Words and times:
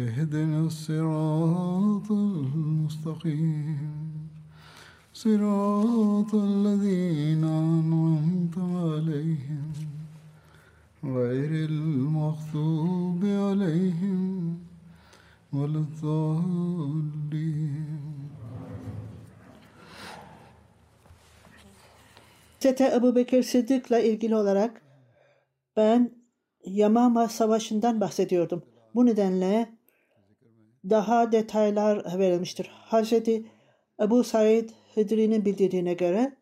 اهدنا 0.00 0.60
الصراط 0.60 2.10
المستقيم 2.10 3.78
صراط 5.14 6.34
الذين 6.34 7.44
أنعمت 7.44 8.58
عليهم 8.58 9.72
غير 11.04 11.68
المغضوب 11.68 13.24
عليهم 13.24 14.58
ولا 15.52 15.78
الضالين 15.78 17.16
Hz. 22.66 22.80
Ebu 22.80 23.16
Bekir 23.16 23.42
Sıddık'la 23.42 23.98
ilgili 23.98 24.36
olarak 24.36 24.82
ben 25.76 26.10
Yamama 26.64 27.28
Savaşı'ndan 27.28 28.00
bahsediyordum. 28.00 28.62
Bu 28.94 29.06
nedenle 29.06 29.76
daha 30.89 31.31
detaylar 31.31 32.19
verilmiştir. 32.19 32.71
Hz. 32.91 33.13
Ebu 34.01 34.23
Said 34.23 34.69
Hıdri'nin 34.95 35.45
bildirdiğine 35.45 35.93
göre 35.93 36.37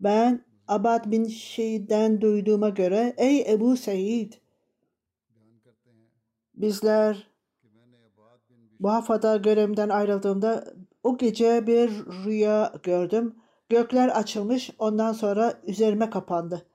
ben 0.00 0.44
Abad 0.68 1.10
bin 1.10 1.24
Şeyh'den 1.24 2.20
duyduğuma 2.20 2.68
göre 2.68 3.14
ey 3.16 3.52
Ebu 3.52 3.76
Said 3.76 4.32
bizler 6.54 7.30
bu 8.80 8.90
haftada 8.90 9.36
görevimden 9.36 9.88
ayrıldığımda 9.88 10.64
o 11.02 11.18
gece 11.18 11.66
bir 11.66 11.90
rüya 12.24 12.72
gördüm. 12.82 13.34
Gökler 13.68 14.08
açılmış 14.08 14.70
ondan 14.78 15.12
sonra 15.12 15.60
üzerime 15.66 16.10
kapandı. 16.10 16.66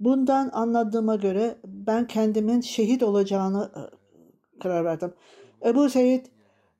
Bundan 0.00 0.50
anladığıma 0.52 1.16
göre 1.16 1.58
ben 1.64 2.06
kendimin 2.06 2.60
şehit 2.60 3.02
olacağını 3.02 3.90
karar 4.62 4.84
verdim. 4.84 5.14
Ebu 5.64 5.90
Said 5.90 6.26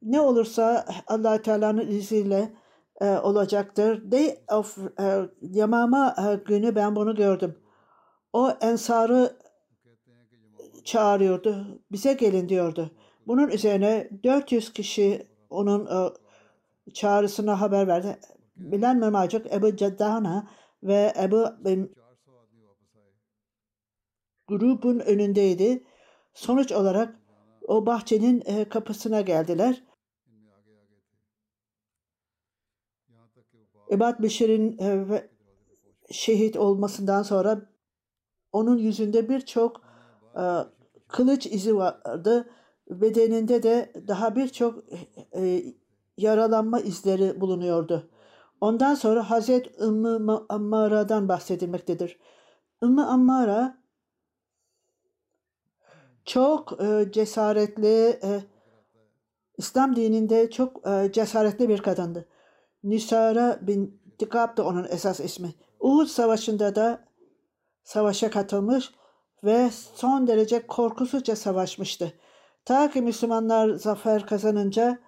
ne 0.02 0.20
olursa 0.20 0.86
allah 1.06 1.42
Teala'nın 1.42 1.86
izniyle 1.86 2.52
e, 3.00 3.18
olacaktır. 3.18 4.10
Day 4.12 4.38
of 4.52 4.78
e, 5.00 5.28
Yamama 5.42 6.14
e, 6.18 6.34
günü 6.34 6.74
ben 6.74 6.96
bunu 6.96 7.14
gördüm. 7.14 7.58
O 8.32 8.50
ensarı 8.60 9.36
çağırıyordu. 10.84 11.80
Bize 11.92 12.12
gelin 12.12 12.48
diyordu. 12.48 12.90
Bunun 13.26 13.48
üzerine 13.48 14.08
400 14.24 14.72
kişi 14.72 15.26
onun 15.50 15.86
e, 15.86 16.12
çağrısına 16.92 17.60
haber 17.60 17.88
verdi. 17.88 18.18
Bilen 18.56 18.96
Memacık 18.96 19.52
Ebu 19.54 19.76
Ceddana 19.76 20.48
ve 20.82 21.12
Ebu 21.22 21.46
grubun 24.48 24.98
önündeydi. 24.98 25.84
Sonuç 26.34 26.72
olarak 26.72 27.21
o 27.66 27.86
bahçenin 27.86 28.42
e, 28.46 28.68
kapısına 28.68 29.20
geldiler. 29.20 29.84
Ebad 33.90 34.22
Beşir'in 34.22 34.78
e, 34.78 35.06
şehit 36.10 36.56
olmasından 36.56 37.22
sonra 37.22 37.70
onun 38.52 38.78
yüzünde 38.78 39.28
birçok 39.28 39.80
e, 40.36 40.42
kılıç 41.08 41.46
izi 41.46 41.76
vardı. 41.76 42.50
Bedeninde 42.90 43.62
de 43.62 43.92
daha 44.08 44.36
birçok 44.36 44.84
yaralanma 46.16 46.80
izleri 46.80 47.40
bulunuyordu. 47.40 48.10
Ondan 48.60 48.94
sonra 48.94 49.30
Hazret 49.30 49.80
Ümmü 49.80 50.38
Ammara'dan 50.48 51.28
bahsedilmektedir. 51.28 52.18
Ümmü 52.82 53.02
Ammara 53.02 53.81
çok 56.24 56.82
e, 56.82 57.12
cesaretli, 57.12 58.18
e, 58.22 58.40
İslam 59.58 59.96
dininde 59.96 60.50
çok 60.50 60.88
e, 60.88 61.12
cesaretli 61.12 61.68
bir 61.68 61.78
kadındı. 61.78 62.28
Nisara 62.84 63.58
bin 63.62 64.02
Tikab 64.18 64.56
da 64.56 64.66
onun 64.66 64.84
esas 64.84 65.20
ismi. 65.20 65.54
Uhud 65.80 66.06
Savaşı'nda 66.06 66.74
da 66.74 67.04
savaşa 67.84 68.30
katılmış 68.30 68.90
ve 69.44 69.70
son 69.94 70.26
derece 70.26 70.66
korkusuzca 70.66 71.36
savaşmıştı. 71.36 72.12
Ta 72.64 72.90
ki 72.90 73.02
Müslümanlar 73.02 73.74
zafer 73.74 74.26
kazanınca 74.26 74.98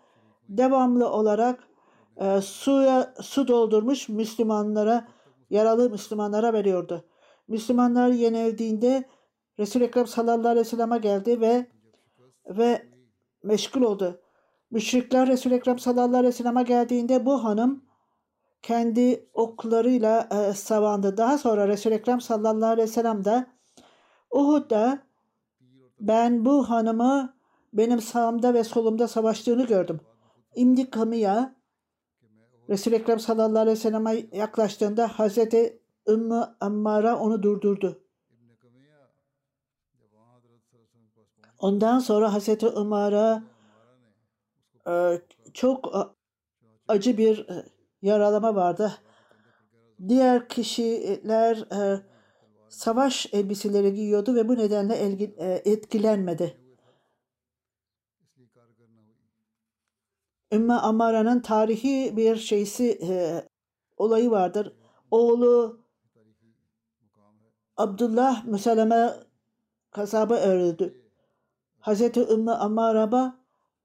devamlı 0.48 1.08
olarak 1.10 1.68
e, 2.16 2.40
suya 2.40 3.14
su 3.20 3.48
doldurmuş 3.48 4.08
Müslümanlara, 4.08 5.08
yaralı 5.50 5.90
Müslümanlara 5.90 6.52
veriyordu. 6.52 7.04
Müslümanlar 7.48 8.08
yenildiğinde 8.08 9.04
Resul-i 9.58 9.84
Ekrem 9.84 10.06
sallallahu 10.06 10.48
aleyhi 10.48 10.66
ve 10.66 10.70
sellem'e 10.70 10.98
geldi 10.98 11.40
ve 11.40 11.66
ve 12.46 12.86
meşgul 13.42 13.82
oldu. 13.82 14.20
Müşrikler 14.70 15.28
Resul-i 15.28 15.54
Ekrem 15.54 15.78
sallallahu 15.78 16.16
aleyhi 16.16 16.26
ve 16.26 16.32
sellem'e 16.32 16.62
geldiğinde 16.62 17.26
bu 17.26 17.44
hanım 17.44 17.84
kendi 18.62 19.28
oklarıyla 19.34 20.28
e, 20.30 20.52
savandı. 20.52 21.16
Daha 21.16 21.38
sonra 21.38 21.68
Resul-i 21.68 21.94
Ekrem 21.94 22.20
sallallahu 22.20 22.70
aleyhi 22.70 22.88
ve 22.88 22.92
sellem 22.92 23.24
de 23.24 23.46
Uhud'da 24.30 24.98
ben 26.00 26.44
bu 26.44 26.70
hanımı 26.70 27.34
benim 27.72 28.00
sağımda 28.00 28.54
ve 28.54 28.64
solumda 28.64 29.08
savaştığını 29.08 29.66
gördüm. 29.66 30.00
İmdi 30.54 30.90
Kamiya 30.90 31.54
Resul-i 32.68 32.94
Ekrem 32.94 33.20
sallallahu 33.20 33.58
aleyhi 33.58 33.76
ve 33.76 33.80
selleme 33.80 34.16
yaklaştığında 34.32 35.08
Hazreti 35.08 35.80
Ümmü 36.08 36.44
Ammara 36.60 37.18
onu 37.18 37.42
durdurdu. 37.42 38.03
Ondan 41.64 41.98
sonra 41.98 42.32
Hazreti 42.32 42.66
Ömer'e 42.66 43.42
e, 44.86 45.22
çok 45.54 45.94
acı 46.88 47.18
bir 47.18 47.48
e, 47.48 47.64
yaralama 48.02 48.54
vardı. 48.54 48.92
Diğer 50.08 50.48
kişiler 50.48 51.56
e, 51.56 52.00
savaş 52.68 53.26
elbiseleri 53.32 53.94
giyiyordu 53.94 54.34
ve 54.34 54.48
bu 54.48 54.56
nedenle 54.56 54.94
etkilenmedi. 55.64 56.58
Ümmü 60.52 60.72
Ammara'nın 60.72 61.40
tarihi 61.40 62.16
bir 62.16 62.36
şeysi 62.36 62.98
olayı 63.96 64.30
vardır. 64.30 64.72
Oğlu 65.10 65.80
Abdullah 67.76 68.44
Müseleme 68.44 69.12
kasaba 69.90 70.34
öldü. 70.34 71.03
Hazreti 71.84 72.20
Ümmü 72.20 72.50
Ammaraba 72.50 73.34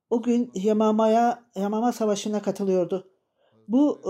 o 0.09 0.21
gün 0.21 0.51
Yamama'ya, 0.53 1.43
Yamama 1.55 1.91
Savaşı'na 1.91 2.41
katılıyordu. 2.41 3.11
Bu 3.67 4.01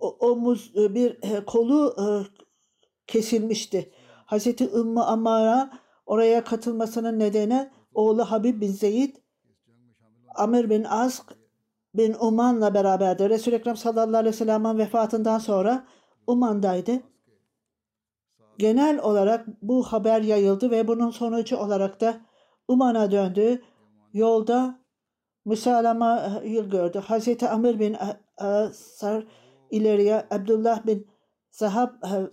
o, 0.00 0.08
omuz 0.08 0.74
bir 0.74 1.18
e, 1.22 1.44
kolu 1.44 1.94
e, 1.98 2.04
kesilmişti. 3.06 3.92
Hazreti 4.26 4.70
Ümmü 4.70 5.00
Ammara 5.00 5.70
oraya 6.06 6.44
katılmasının 6.44 7.18
nedeni 7.18 7.70
oğlu 7.94 8.24
Habib 8.24 8.60
bin 8.60 8.72
Zeyd 8.72 9.16
Amir 10.34 10.70
bin 10.70 10.84
Ask 10.84 11.36
bin 11.94 12.16
Uman'la 12.20 12.74
beraberdi. 12.74 13.28
Resul-i 13.30 13.54
Ekrem 13.54 13.76
sallallahu 13.76 14.16
aleyhi 14.16 14.34
ve 14.34 14.38
sellem'in 14.38 14.78
vefatından 14.78 15.38
sonra 15.38 15.86
Uman'daydı. 16.26 17.11
Genel 18.58 18.98
olarak 19.02 19.46
bu 19.62 19.82
haber 19.82 20.22
yayıldı 20.22 20.70
ve 20.70 20.88
bunun 20.88 21.10
sonucu 21.10 21.56
olarak 21.56 22.00
da 22.00 22.20
Uman'a 22.68 23.10
döndü. 23.10 23.62
yolda 24.12 24.78
müsalama 25.44 26.40
yıl 26.44 26.70
gördü. 26.70 26.98
Hazreti 26.98 27.48
Amr 27.48 27.80
bin 27.80 27.96
Asar 28.36 29.26
ileriye 29.70 30.26
Abdullah 30.30 30.86
bin 30.86 31.06
Zahab 31.50 31.90
e, 32.02 32.30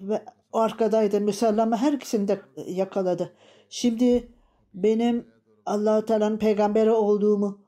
ve 0.00 0.24
arkadaydı. 0.52 1.20
Müsallama 1.20 1.76
her 1.76 1.92
ikisini 1.92 2.28
de 2.28 2.40
yakaladı. 2.66 3.32
Şimdi 3.68 4.32
benim 4.74 5.26
allah 5.66 6.04
Teala'nın 6.04 6.38
peygamberi 6.38 6.90
olduğumu 6.90 7.60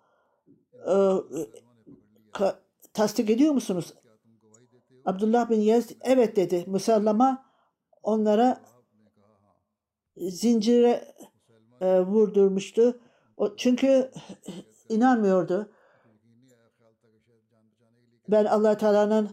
e, 0.87 0.95
ka- 2.33 2.57
tasdik 2.95 3.31
ediyor 3.31 3.53
musunuz? 3.53 3.95
Abdullah 5.05 5.51
bin 5.51 5.61
Yezd 5.61 5.91
evet 6.03 6.37
dedi. 6.37 6.65
Musallama 6.67 7.50
onlara 8.03 8.61
zincire 10.17 11.15
e, 11.81 12.01
vurdurmuştu. 12.01 13.01
O, 13.37 13.57
çünkü 13.57 14.11
inanmıyordu. 14.89 15.71
Ben 18.29 18.45
allah 18.45 18.77
Teala'nın 18.77 19.31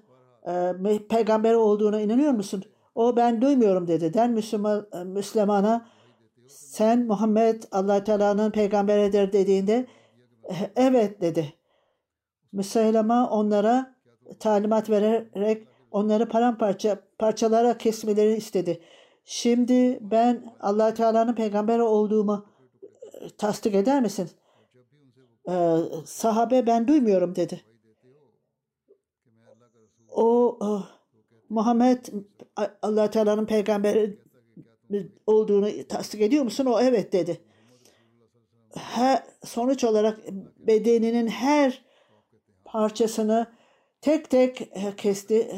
e, 0.86 1.08
peygamberi 1.08 1.56
olduğuna 1.56 2.02
inanıyor 2.02 2.32
musun? 2.32 2.64
O 2.96 3.16
ben 3.16 3.42
duymuyorum 3.42 3.88
dedi. 3.88 4.14
Den 4.14 4.32
Müslüman, 4.32 4.88
e, 4.94 5.04
Müslümana 5.04 5.88
sen 6.48 7.06
Muhammed 7.06 7.64
allah 7.72 8.04
Teala'nın 8.04 8.52
peygamberidir 8.52 9.34
dediğinde 9.34 9.88
"E, 10.44 10.54
evet 10.76 11.22
dedi. 11.22 11.54
Müslüman 12.52 13.30
onlara 13.32 13.96
talimat 14.40 14.90
vererek 14.90 15.68
onları 15.98 16.30
paramparça 16.30 17.00
parçalara 17.20 17.78
kesmelerini 17.78 18.38
istedi. 18.38 18.82
Şimdi 19.26 20.00
ben 20.02 20.56
allah 20.60 20.94
Teala'nın 20.94 21.36
peygamberi 21.36 21.82
olduğumu 21.82 22.46
e, 23.14 23.30
tasdik 23.38 23.76
eder 23.76 24.02
misin? 24.02 24.30
Ee, 25.50 25.78
sahabe 26.06 26.68
ben 26.68 26.88
duymuyorum 26.88 27.36
dedi. 27.36 27.62
O 30.10 30.58
oh, 30.60 30.90
Muhammed 31.50 32.06
allah 32.82 33.10
Teala'nın 33.10 33.46
peygamberi 33.46 34.20
olduğunu 35.28 35.88
tasdik 35.88 36.22
ediyor 36.22 36.44
musun? 36.44 36.66
O 36.66 36.80
evet 36.80 37.14
dedi. 37.14 37.42
Her, 38.76 39.24
sonuç 39.46 39.84
olarak 39.84 40.20
bedeninin 40.58 41.28
her 41.28 41.86
parçasını 42.66 43.48
tek 44.02 44.30
tek 44.30 44.62
e, 44.62 44.96
kesti. 44.98 45.52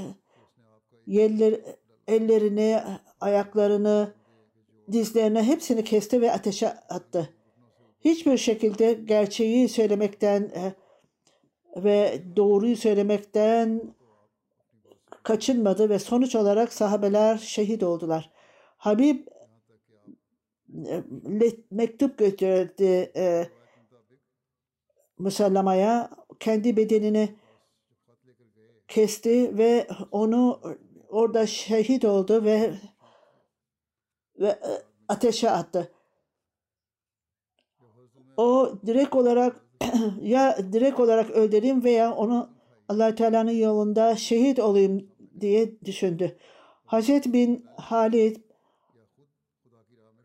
Yerler, 1.10 1.62
ellerini, 2.08 2.82
ayaklarını, 3.22 4.14
dizlerini 4.92 5.44
hepsini 5.44 5.84
kesti 5.84 6.22
ve 6.22 6.32
ateşe 6.32 6.68
attı. 6.70 7.30
Hiçbir 8.00 8.38
şekilde 8.38 8.94
gerçeği 8.94 9.70
söylemekten 9.70 10.42
e, 10.42 10.74
ve 11.76 12.22
doğruyu 12.36 12.78
söylemekten 12.78 13.82
kaçınmadı 15.24 15.90
ve 15.90 16.00
sonuç 16.00 16.36
olarak 16.36 16.74
sahabeler 16.74 17.38
şehit 17.38 17.84
oldular. 17.84 18.32
Habib 18.78 19.28
e, 20.88 21.04
mektup 21.72 22.18
götürdü 22.18 23.12
e, 23.16 23.50
Müsellama'ya 25.20 26.10
kendi 26.40 26.78
bedenini 26.78 27.36
kesti 28.88 29.58
ve 29.58 29.88
onu 30.12 30.62
orada 31.10 31.48
şehit 31.48 32.06
oldu 32.06 32.44
ve 32.44 32.74
ve 34.40 34.48
e, 34.48 34.72
ateşe 35.08 35.50
attı. 35.52 35.92
O 38.38 38.74
direkt 38.86 39.16
olarak 39.16 39.66
ya 40.22 40.58
direkt 40.74 41.00
olarak 41.00 41.30
öldüreyim 41.30 41.84
veya 41.84 42.16
onu 42.16 42.50
allah 42.90 43.16
Teala'nın 43.16 43.52
yolunda 43.52 44.16
şehit 44.16 44.60
olayım 44.60 45.10
diye 45.40 45.82
düşündü. 45.86 46.38
Hazret 46.86 47.34
bin 47.34 47.66
Halid 47.78 48.36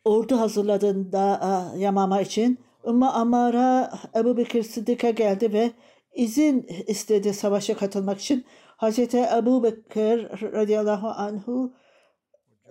ordu 0.04 0.40
hazırladığında 0.40 1.72
Yamama 1.76 2.20
için 2.20 2.58
Ümmü 2.86 3.06
Amara 3.06 3.92
Ebu 4.16 4.36
Bekir 4.36 4.62
Sıddık'a 4.62 5.10
geldi 5.10 5.52
ve 5.52 5.70
izin 6.14 6.66
istedi 6.86 7.34
savaşa 7.34 7.76
katılmak 7.76 8.20
için. 8.20 8.44
Hazreti 8.84 9.18
Ebu 9.18 9.62
Bekir 9.62 10.28
radıyallahu 10.52 11.08
anhu 11.08 11.72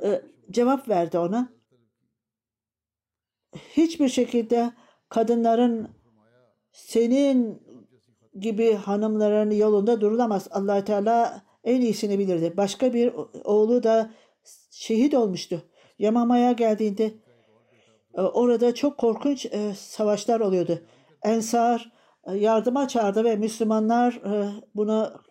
e, 0.04 0.22
cevap 0.52 0.90
verdi 0.90 1.18
ona. 1.18 1.50
Hiçbir 3.56 4.10
şekilde 4.10 4.72
kadınların 5.10 5.90
senin 6.72 7.64
gibi 8.40 8.74
hanımların 8.74 9.52
yolunda 9.52 10.02
durulamaz. 10.02 10.48
allah 10.52 10.84
Teala 10.84 11.42
en 11.64 11.82
iyisini 11.82 12.20
bilirdi. 12.20 12.54
Başka 12.58 12.94
bir 12.94 13.14
oğlu 13.44 13.84
da 13.84 14.12
şehit 14.72 15.14
olmuştu. 15.14 15.62
Yamama'ya 16.00 16.52
geldiğinde 16.52 17.14
e, 18.14 18.22
orada 18.22 18.76
çok 18.76 18.98
korkunç 18.98 19.46
e, 19.46 19.74
savaşlar 19.76 20.40
oluyordu. 20.40 20.80
Ensar 21.24 21.92
yardıma 22.34 22.88
çağırdı 22.88 23.24
ve 23.24 23.36
Müslümanlar 23.36 24.22
bunu 24.76 25.23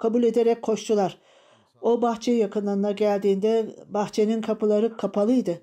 kabul 0.00 0.22
ederek 0.22 0.62
koştular. 0.62 1.18
O 1.82 2.02
bahçe 2.02 2.32
yakınlarına 2.32 2.92
geldiğinde 2.92 3.76
bahçenin 3.88 4.42
kapıları 4.42 4.96
kapalıydı. 4.96 5.60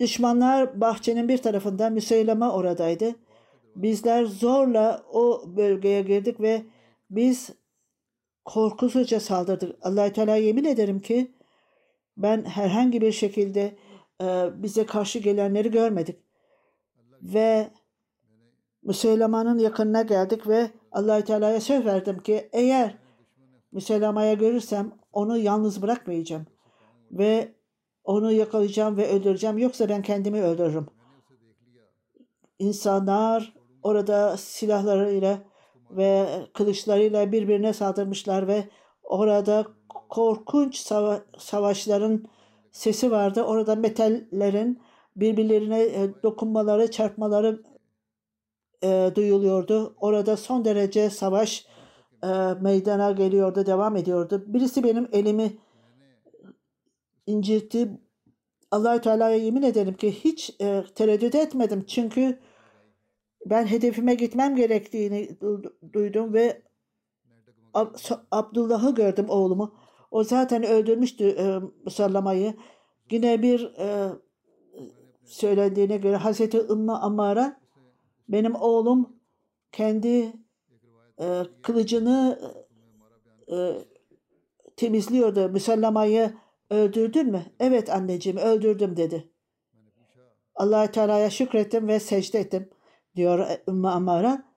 Düşmanlar 0.00 0.80
bahçenin 0.80 1.28
bir 1.28 1.38
tarafında 1.38 1.90
Müseyleme 1.90 2.48
oradaydı. 2.48 3.14
Bizler 3.76 4.24
zorla 4.24 5.02
o 5.12 5.44
bölgeye 5.56 6.02
girdik 6.02 6.40
ve 6.40 6.62
biz 7.10 7.50
korkusuzca 8.44 9.20
saldırdık. 9.20 9.76
allah 9.82 10.12
Teala 10.12 10.36
yemin 10.36 10.64
ederim 10.64 11.00
ki 11.00 11.30
ben 12.16 12.44
herhangi 12.44 13.00
bir 13.00 13.12
şekilde 13.12 13.76
e, 14.22 14.48
bize 14.62 14.86
karşı 14.86 15.18
gelenleri 15.18 15.70
görmedik. 15.70 16.16
Ve 17.22 17.70
Müseylema'nın 18.82 19.58
yakınına 19.58 20.02
geldik 20.02 20.48
ve 20.48 20.70
allah 20.92 21.24
Teala'ya 21.24 21.60
söz 21.60 21.84
verdim 21.84 22.18
ki 22.18 22.48
eğer 22.52 22.96
Müseylema'ya 23.72 24.34
görürsem 24.34 24.92
onu 25.12 25.38
yalnız 25.38 25.82
bırakmayacağım. 25.82 26.46
Ve 27.10 27.54
onu 28.04 28.32
yakalayacağım 28.32 28.96
ve 28.96 29.08
öldüreceğim. 29.08 29.58
Yoksa 29.58 29.88
ben 29.88 30.02
kendimi 30.02 30.42
öldürürüm. 30.42 30.86
İnsanlar 32.58 33.54
orada 33.82 34.36
silahlarıyla 34.36 35.38
ve 35.90 36.26
kılıçlarıyla 36.54 37.32
birbirine 37.32 37.72
saldırmışlar 37.72 38.48
ve 38.48 38.68
orada 39.02 39.66
korkunç 40.08 40.76
sava- 40.76 41.24
savaşların 41.38 42.24
sesi 42.70 43.10
vardı. 43.10 43.42
Orada 43.42 43.74
metallerin 43.74 44.82
birbirlerine 45.16 45.82
e, 45.82 46.22
dokunmaları, 46.22 46.90
çarpmaları 46.90 47.62
e, 48.82 49.10
duyuluyordu. 49.14 49.94
Orada 50.00 50.36
son 50.36 50.64
derece 50.64 51.10
savaş 51.10 51.66
e, 52.24 52.28
meydana 52.60 53.12
geliyordu, 53.12 53.66
devam 53.66 53.96
ediyordu. 53.96 54.44
Birisi 54.46 54.84
benim 54.84 55.08
elimi 55.12 55.52
incitti. 57.26 57.88
allah 58.70 59.00
Teala'ya 59.00 59.36
yemin 59.36 59.62
ederim 59.62 59.94
ki 59.94 60.12
hiç 60.12 60.56
e, 60.60 60.84
tereddüt 60.94 61.34
etmedim. 61.34 61.84
Çünkü 61.86 62.38
ben 63.46 63.66
hedefime 63.66 64.14
gitmem 64.14 64.56
gerektiğini 64.56 65.28
duydum 65.92 66.34
ve 66.34 66.62
Abdullah'ı 68.30 68.94
gördüm 68.94 69.26
oğlumu. 69.28 69.74
O 70.10 70.24
zaten 70.24 70.62
öldürmüştü 70.62 71.28
e, 71.28 71.60
Musallamayı. 71.84 72.54
Yine 73.10 73.42
bir 73.42 73.74
e, 73.78 74.08
söylendiğine 75.24 75.96
göre 75.96 76.16
Hazreti 76.16 76.58
Ümmü 76.58 76.92
Ammara 76.92 77.59
benim 78.32 78.54
oğlum 78.54 79.16
kendi 79.72 80.32
e, 81.20 81.42
kılıcını 81.62 82.40
e, 83.52 83.56
temizliyordu. 84.76 85.48
Müsallamayı 85.48 86.32
öldürdün 86.70 87.30
mü? 87.30 87.42
Evet 87.60 87.90
anneciğim 87.90 88.38
öldürdüm 88.38 88.96
dedi. 88.96 89.30
allah 90.54 90.90
Teala'ya 90.90 91.30
şükrettim 91.30 91.88
ve 91.88 92.00
secde 92.00 92.38
ettim 92.38 92.70
diyor 93.16 93.48
Ümmü 93.68 93.88
Ammara. 93.88 94.50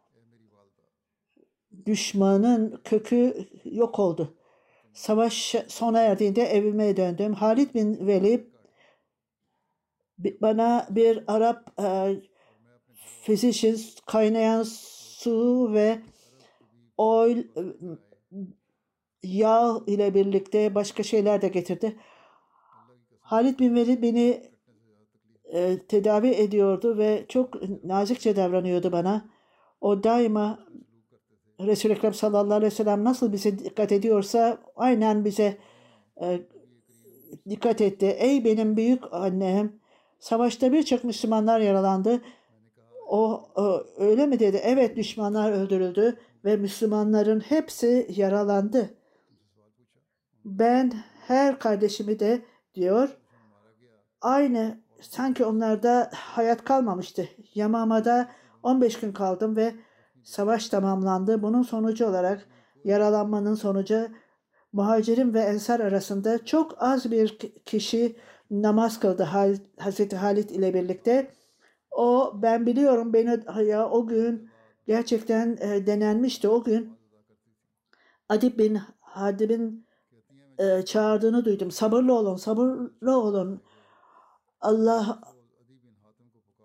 Düşmanın 1.85 2.81
kökü 2.83 3.47
yok 3.63 3.99
oldu. 3.99 4.37
Savaş 4.93 5.55
sona 5.67 6.01
erdiğinde 6.01 6.41
evime 6.41 6.97
döndüm. 6.97 7.33
Halid 7.33 7.73
bin 7.73 8.07
Velid 8.07 8.39
bana 10.41 10.87
bir 10.89 11.23
Arap 11.27 11.79
e, 11.79 12.15
physician 13.25 13.77
kaynayan 14.05 14.63
su 14.63 15.69
ve 15.73 15.99
oil 16.97 17.43
yağ 19.23 19.79
ile 19.87 20.13
birlikte 20.13 20.75
başka 20.75 21.03
şeyler 21.03 21.41
de 21.41 21.47
getirdi. 21.47 21.97
Halid 23.19 23.59
bin 23.59 23.75
Velid 23.75 24.01
beni 24.01 24.43
e, 25.53 25.79
tedavi 25.87 26.27
ediyordu 26.27 26.97
ve 26.97 27.25
çok 27.29 27.61
nazikçe 27.83 28.35
davranıyordu 28.35 28.91
bana. 28.91 29.29
O 29.81 30.03
daima 30.03 30.59
Resul-i 31.59 31.93
Ekrem 31.93 32.13
sallallahu 32.13 32.53
aleyhi 32.53 32.71
ve 32.71 32.75
sellem 32.75 33.03
nasıl 33.03 33.33
bize 33.33 33.59
dikkat 33.59 33.91
ediyorsa 33.91 34.57
aynen 34.75 35.25
bize 35.25 35.57
e, 36.21 36.39
dikkat 37.49 37.81
etti. 37.81 38.05
Ey 38.05 38.45
benim 38.45 38.77
büyük 38.77 39.03
annem, 39.11 39.79
savaşta 40.19 40.71
birçok 40.71 41.03
Müslümanlar 41.03 41.59
yaralandı. 41.59 42.21
O, 43.13 43.49
o 43.55 43.85
öyle 43.97 44.25
mi 44.25 44.39
dedi? 44.39 44.59
Evet 44.63 44.97
düşmanlar 44.97 45.51
öldürüldü 45.51 46.17
ve 46.45 46.57
Müslümanların 46.57 47.39
hepsi 47.39 48.07
yaralandı. 48.09 48.93
Ben 50.45 50.93
her 51.27 51.59
kardeşimi 51.59 52.19
de 52.19 52.41
diyor 52.75 53.17
aynı 54.21 54.79
sanki 55.01 55.45
onlarda 55.45 56.09
hayat 56.13 56.63
kalmamıştı. 56.63 57.29
Yamama'da 57.55 58.29
15 58.63 58.99
gün 58.99 59.11
kaldım 59.11 59.55
ve 59.55 59.73
savaş 60.23 60.69
tamamlandı. 60.69 61.41
Bunun 61.41 61.61
sonucu 61.61 62.07
olarak 62.07 62.47
yaralanmanın 62.83 63.55
sonucu 63.55 64.07
muhacirin 64.71 65.33
ve 65.33 65.39
ensar 65.39 65.79
arasında 65.79 66.45
çok 66.45 66.83
az 66.83 67.11
bir 67.11 67.37
kişi 67.65 68.15
namaz 68.51 68.99
kıldı 68.99 69.23
Hazreti 69.79 70.15
Halit 70.15 70.51
ile 70.51 70.73
birlikte. 70.73 71.42
O 71.93 72.33
ben 72.41 72.65
biliyorum 72.65 73.13
beni 73.13 73.39
ya 73.67 73.89
o 73.89 74.07
gün 74.07 74.49
gerçekten 74.87 75.57
e, 75.61 75.87
denenmişti 75.87 76.47
o 76.49 76.63
gün. 76.63 76.97
Adib 78.29 78.59
bin 78.59 78.79
Hadib'in 78.99 79.87
e, 80.57 80.85
çağırdığını 80.85 81.45
duydum. 81.45 81.71
Sabırlı 81.71 82.13
olun, 82.13 82.35
sabırlı 82.35 83.17
olun. 83.17 83.61
Allah 84.61 85.21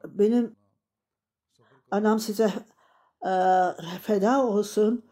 benim 0.04 0.56
anam 1.90 2.18
size 2.18 2.52
e, 3.26 3.32
feda 4.02 4.46
olsun. 4.46 5.04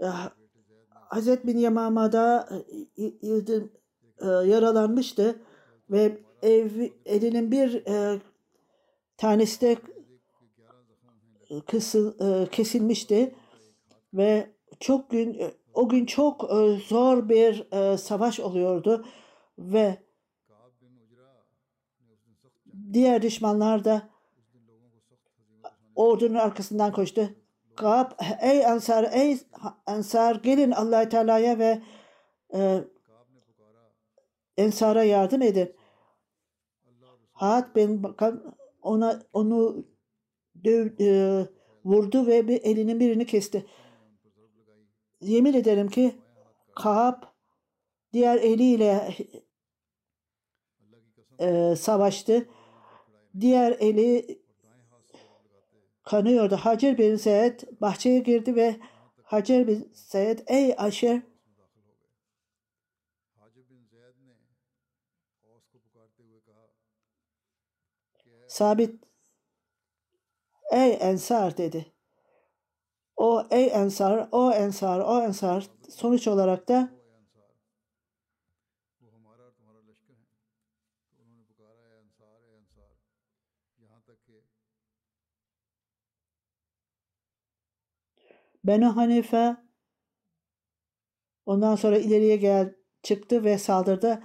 E, 0.00 0.06
Hazret 0.90 1.46
bin 1.46 1.58
Yamama'da 1.58 2.48
e, 2.96 3.04
e, 4.18 4.26
yaralanmıştı 4.26 5.42
ve 5.90 6.18
ev, 6.42 6.70
elinin 7.04 7.50
bir 7.50 7.86
e, 7.86 8.20
tanesi 9.22 9.60
de 9.60 9.76
kısıl, 11.66 12.20
e, 12.20 12.50
kesilmişti 12.50 13.34
ve 14.14 14.50
çok 14.80 15.10
gün 15.10 15.42
o 15.74 15.88
gün 15.88 16.06
çok 16.06 16.44
e, 16.44 16.78
zor 16.88 17.28
bir 17.28 17.72
e, 17.72 17.98
savaş 17.98 18.40
oluyordu 18.40 19.06
ve 19.58 19.98
diğer 22.92 23.22
düşmanlar 23.22 23.84
da 23.84 24.08
ordunun 25.94 26.34
arkasından 26.34 26.92
koştu. 26.92 27.28
Kab, 27.76 28.10
ey 28.40 28.62
Ensar, 28.62 29.08
ey 29.12 29.38
Ensar 29.86 30.34
gelin 30.34 30.70
allah 30.70 31.08
Teala'ya 31.08 31.58
ve 31.58 31.82
e, 32.54 32.84
Ensar'a 34.56 35.04
yardım 35.04 35.42
edin. 35.42 35.76
Hat 37.32 37.76
bin 37.76 38.02
ona 38.82 39.22
onu 39.32 39.86
döv, 40.64 41.00
e, 41.00 41.46
vurdu 41.84 42.26
ve 42.26 42.48
bir 42.48 42.62
elinin 42.62 43.00
birini 43.00 43.26
kesti. 43.26 43.66
Yemin 45.20 45.54
ederim 45.54 45.88
ki 45.88 46.14
Kaab 46.74 47.22
diğer 48.12 48.36
eliyle 48.36 49.16
e, 51.38 51.76
savaştı. 51.76 52.48
Diğer 53.40 53.76
eli 53.80 54.42
kanıyordu. 56.02 56.56
Hacer 56.56 56.98
bin 56.98 57.14
Zeyd 57.14 57.60
bahçeye 57.80 58.18
girdi 58.18 58.56
ve 58.56 58.76
Hacer 59.22 59.66
bin 59.66 59.90
Zeyd 59.92 60.38
ey 60.46 60.74
Aşer 60.78 61.22
Sabit 68.52 69.04
ey 70.72 70.98
Ensar 71.00 71.56
dedi. 71.56 71.92
O 73.16 73.46
ey 73.50 73.66
Ensar, 73.66 74.28
o 74.32 74.52
Ensar, 74.52 75.00
o 75.00 75.22
Ensar 75.22 75.66
sonuç 75.90 76.28
olarak 76.28 76.68
da 76.68 76.90
Benu 88.64 88.96
Hanife 88.96 89.56
ondan 91.46 91.76
sonra 91.76 91.98
ileriye 91.98 92.36
gel 92.36 92.74
çıktı 93.02 93.44
ve 93.44 93.58
saldırdı. 93.58 94.22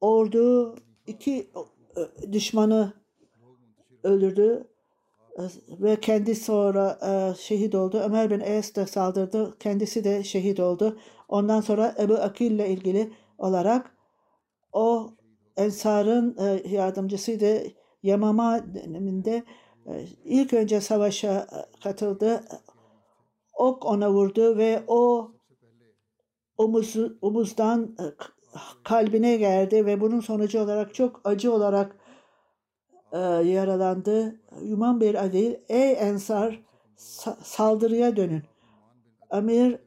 Ordu 0.00 0.76
iki 1.06 1.50
düşmanı 2.32 2.92
öldürdü 4.02 4.66
ve 5.68 6.00
kendi 6.00 6.34
sonra 6.34 6.98
e, 7.02 7.34
şehit 7.38 7.74
oldu. 7.74 8.00
Ömer 8.04 8.30
bin 8.30 8.40
Es 8.40 8.74
de 8.74 8.86
saldırdı. 8.86 9.58
Kendisi 9.58 10.04
de 10.04 10.24
şehit 10.24 10.60
oldu. 10.60 10.98
Ondan 11.28 11.60
sonra 11.60 11.94
Ebu 11.98 12.14
Akil 12.14 12.50
ile 12.50 12.68
ilgili 12.68 13.12
olarak 13.38 13.96
o 14.72 15.10
Ensar'ın 15.56 16.36
e, 16.38 16.68
yardımcısıydı. 16.68 17.62
Yamama 18.02 18.74
döneminde 18.74 19.44
e, 19.86 20.04
ilk 20.24 20.52
önce 20.52 20.80
savaşa 20.80 21.46
katıldı 21.82 22.44
ok 23.54 23.86
ona 23.86 24.12
vurdu 24.12 24.58
ve 24.58 24.84
o 24.86 25.30
omuz, 26.58 26.96
omuzdan 27.22 27.96
e, 28.00 28.04
kalbine 28.84 29.36
geldi 29.36 29.86
ve 29.86 30.00
bunun 30.00 30.20
sonucu 30.20 30.60
olarak 30.60 30.94
çok 30.94 31.20
acı 31.24 31.52
olarak 31.52 31.96
e, 33.12 33.18
yaralandı. 33.18 34.40
Yuman 34.62 35.00
bir 35.00 35.14
Ali, 35.14 35.64
ey 35.68 35.92
Ensar 35.92 36.60
sa- 36.98 37.44
saldırıya 37.44 38.16
dönün. 38.16 38.42
Amir 39.30 39.78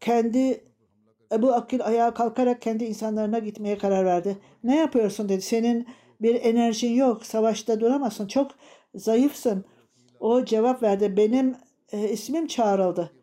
kendi 0.00 0.64
Ebu 1.32 1.52
Akil 1.52 1.86
ayağa 1.86 2.14
kalkarak 2.14 2.62
kendi 2.62 2.84
insanlarına 2.84 3.38
gitmeye 3.38 3.78
karar 3.78 4.04
verdi. 4.04 4.38
Ne 4.64 4.76
yapıyorsun 4.76 5.28
dedi. 5.28 5.42
Senin 5.42 5.88
bir 6.20 6.34
enerjin 6.34 6.94
yok. 6.94 7.26
Savaşta 7.26 7.80
duramazsın. 7.80 8.26
Çok 8.26 8.50
zayıfsın. 8.94 9.64
O 10.20 10.44
cevap 10.44 10.82
verdi. 10.82 11.16
Benim 11.16 11.56
e, 11.92 12.08
ismim 12.08 12.46
çağrıldı. 12.46 13.19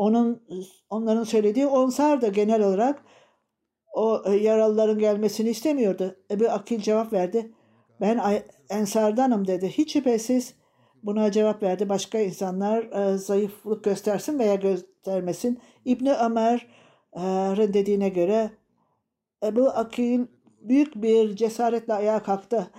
Onun 0.00 0.42
onların 0.90 1.24
söylediği 1.24 1.66
Onsar 1.66 2.20
da 2.20 2.28
genel 2.28 2.62
olarak 2.62 3.02
o 3.92 4.22
e, 4.26 4.36
yaralıların 4.36 4.98
gelmesini 4.98 5.48
istemiyordu. 5.48 6.16
Ebu 6.30 6.48
Akil 6.48 6.80
cevap 6.80 7.12
verdi. 7.12 7.52
Ben 8.00 8.42
Ensardanım 8.70 9.46
dedi. 9.46 9.68
Hiç 9.68 9.92
şüphesiz 9.92 10.54
buna 11.02 11.30
cevap 11.30 11.62
verdi. 11.62 11.88
Başka 11.88 12.18
insanlar 12.18 12.82
e, 12.82 13.18
zayıflık 13.18 13.84
göstersin 13.84 14.38
veya 14.38 14.54
göstermesin. 14.54 15.60
İbni 15.84 16.12
Ömer'in 16.12 17.72
dediğine 17.72 18.08
göre 18.08 18.50
Ebu 19.44 19.68
Akil 19.68 20.26
büyük 20.60 20.94
bir 20.94 21.36
cesaretle 21.36 21.92
ayağa 21.92 22.22
kalktı. 22.22 22.70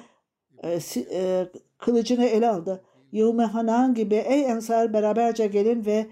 E, 0.63 1.47
kılıcını 1.77 2.25
ele 2.25 2.49
aldı. 2.49 2.83
Yevme 3.11 3.43
Hanan 3.43 3.93
gibi 3.93 4.15
ey 4.15 4.45
ensar 4.45 4.93
beraberce 4.93 5.47
gelin 5.47 5.85
ve 5.85 6.07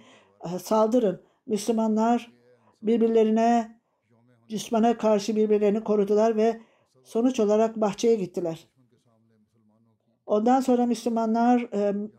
saldırın. 0.64 1.22
Müslümanlar 1.46 2.32
birbirlerine 2.82 3.80
düşmana 4.50 4.98
karşı 4.98 5.36
birbirlerini 5.36 5.84
korudular 5.84 6.38
ve 6.38 6.62
sonuç 7.04 7.40
olarak 7.40 7.82
bahçeye 7.82 8.16
gittiler. 8.16 8.68
Ondan 10.26 10.62
sonra 10.62 10.86
Müslümanlar 10.86 11.62
e, 11.62 12.10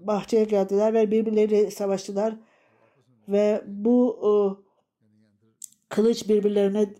bahçeye 0.00 0.44
geldiler 0.44 0.94
ve 0.94 1.10
birbirleri 1.10 1.70
savaştılar 1.70 2.36
ve 3.28 3.64
bu 3.66 4.18
e, 4.22 4.30
kılıç 5.88 6.28
birbirlerine 6.28 6.94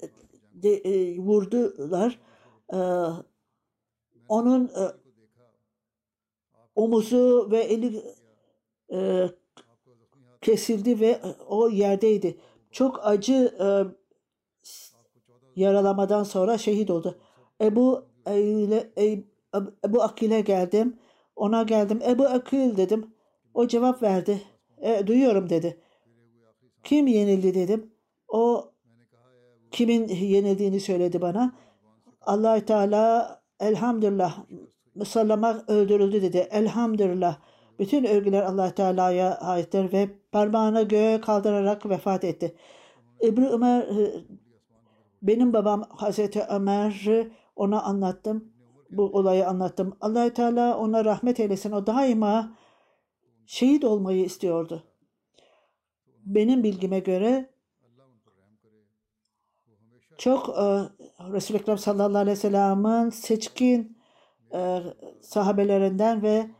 de, 0.52 0.74
e, 0.74 1.18
vurdular. 1.18 2.18
E, 2.72 2.78
onun 4.28 4.64
e, 4.64 4.84
omuzu 6.74 7.48
ve 7.50 7.58
eli 7.58 8.02
e, 8.92 9.28
kesildi 10.40 11.00
ve 11.00 11.20
o 11.48 11.68
yerdeydi. 11.68 12.36
Çok 12.70 13.06
acı 13.06 13.54
e, 13.60 13.66
yaralamadan 15.56 16.22
sonra 16.22 16.58
şehit 16.58 16.90
oldu. 16.90 17.18
Ebu 17.60 18.04
Eyle, 18.26 18.90
Ebu 19.84 20.02
Akil'e 20.02 20.40
geldim. 20.40 20.96
Ona 21.36 21.62
geldim. 21.62 22.00
Ebu 22.08 22.24
Akil 22.24 22.76
dedim. 22.76 23.14
O 23.54 23.66
cevap 23.66 24.02
verdi. 24.02 24.42
E, 24.80 25.06
duyuyorum 25.06 25.50
dedi. 25.50 25.80
Kim 26.84 27.06
yenildi 27.06 27.54
dedim. 27.54 27.90
O 28.28 28.70
kimin 29.70 30.08
yenildiğini 30.08 30.80
söyledi 30.80 31.20
bana. 31.20 31.54
allah 32.20 32.64
Teala 32.64 33.40
elhamdülillah 33.60 34.38
Musallama 34.94 35.64
öldürüldü 35.68 36.22
dedi. 36.22 36.48
Elhamdülillah. 36.50 37.38
Bütün 37.78 38.04
övgüler 38.04 38.42
allah 38.42 38.74
Teala'ya 38.74 39.38
aittir 39.38 39.92
ve 39.92 40.08
parmağını 40.32 40.82
göğe 40.82 41.20
kaldırarak 41.20 41.88
vefat 41.88 42.24
etti. 42.24 42.54
İbni 43.20 43.48
Ömer 43.48 43.80
e, 43.80 44.24
benim 45.22 45.52
babam 45.52 45.82
Hazreti 45.90 46.42
Ömer'i 46.42 47.32
ona 47.56 47.82
anlattım. 47.82 48.52
Bu 48.90 49.02
olayı 49.02 49.48
anlattım. 49.48 49.96
allah 50.00 50.32
Teala 50.32 50.78
ona 50.78 51.04
rahmet 51.04 51.40
eylesin. 51.40 51.72
O 51.72 51.86
daima 51.86 52.56
şehit 53.46 53.84
olmayı 53.84 54.24
istiyordu. 54.24 54.82
Benim 56.24 56.62
bilgime 56.62 56.98
göre 56.98 57.50
çok 60.18 60.48
e, 60.48 60.62
Resul-i 61.32 61.58
Ekrem 61.58 61.78
sallallahu 61.78 62.18
aleyhi 62.18 62.36
ve 62.36 62.40
sellem'in 62.40 63.10
seçkin 63.10 63.98
e, 64.54 64.80
sahabelerinden 65.20 66.22
ve 66.22 66.50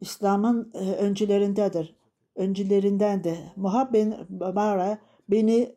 İslam'ın 0.00 0.72
e, 0.74 0.92
öncülerindedir. 0.92 1.96
Öncülerindendi. 2.36 3.52
Muhab 3.56 3.92
bin 3.92 4.14
Bara 4.28 4.98
beni 5.30 5.76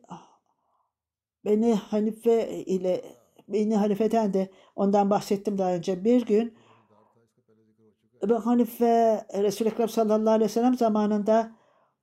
beni 1.44 1.74
Hanife 1.74 2.50
ile 2.50 3.04
beni 3.48 3.76
Hanife'den 3.76 4.34
de 4.34 4.50
ondan 4.76 5.10
bahsettim 5.10 5.58
daha 5.58 5.74
önce. 5.74 6.04
Bir 6.04 6.26
gün 6.26 6.54
Ebu 8.24 8.46
Hanife 8.46 9.26
Resul-i 9.34 9.68
Ekrem 9.68 9.88
sallallahu 9.88 10.34
aleyhi 10.34 10.50
ve 10.50 10.52
sellem 10.52 10.74
zamanında 10.74 11.52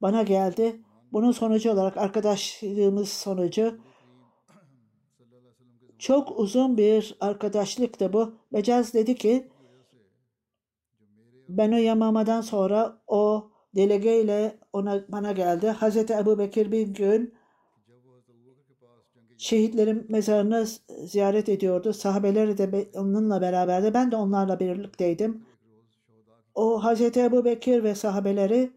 bana 0.01 0.23
geldi. 0.23 0.81
Bunun 1.11 1.31
sonucu 1.31 1.71
olarak 1.71 1.97
arkadaşlığımız 1.97 3.09
sonucu 3.09 3.79
çok 5.99 6.39
uzun 6.39 6.77
bir 6.77 7.17
arkadaşlıktı 7.19 8.13
bu. 8.13 8.33
Mecaz 8.51 8.93
dedi 8.93 9.15
ki 9.15 9.47
ben 11.47 11.71
o 11.71 11.77
Yamama'dan 11.77 12.41
sonra 12.41 13.01
o 13.07 13.51
delegeyle 13.75 14.59
ona 14.73 15.05
bana 15.09 15.31
geldi. 15.31 15.67
Hazreti 15.67 16.13
Ebu 16.13 16.39
Bekir 16.39 16.71
bir 16.71 16.87
gün 16.87 17.33
şehitlerin 19.37 20.05
mezarını 20.09 20.65
ziyaret 21.05 21.49
ediyordu. 21.49 21.93
Sahabeleri 21.93 22.57
de 22.57 22.89
onunla 22.95 23.41
beraberdi. 23.41 23.93
Ben 23.93 24.11
de 24.11 24.15
onlarla 24.15 24.59
birlikteydim. 24.59 25.45
O 26.55 26.83
Hazreti 26.83 27.19
Ebu 27.19 27.45
Bekir 27.45 27.83
ve 27.83 27.95
sahabeleri 27.95 28.71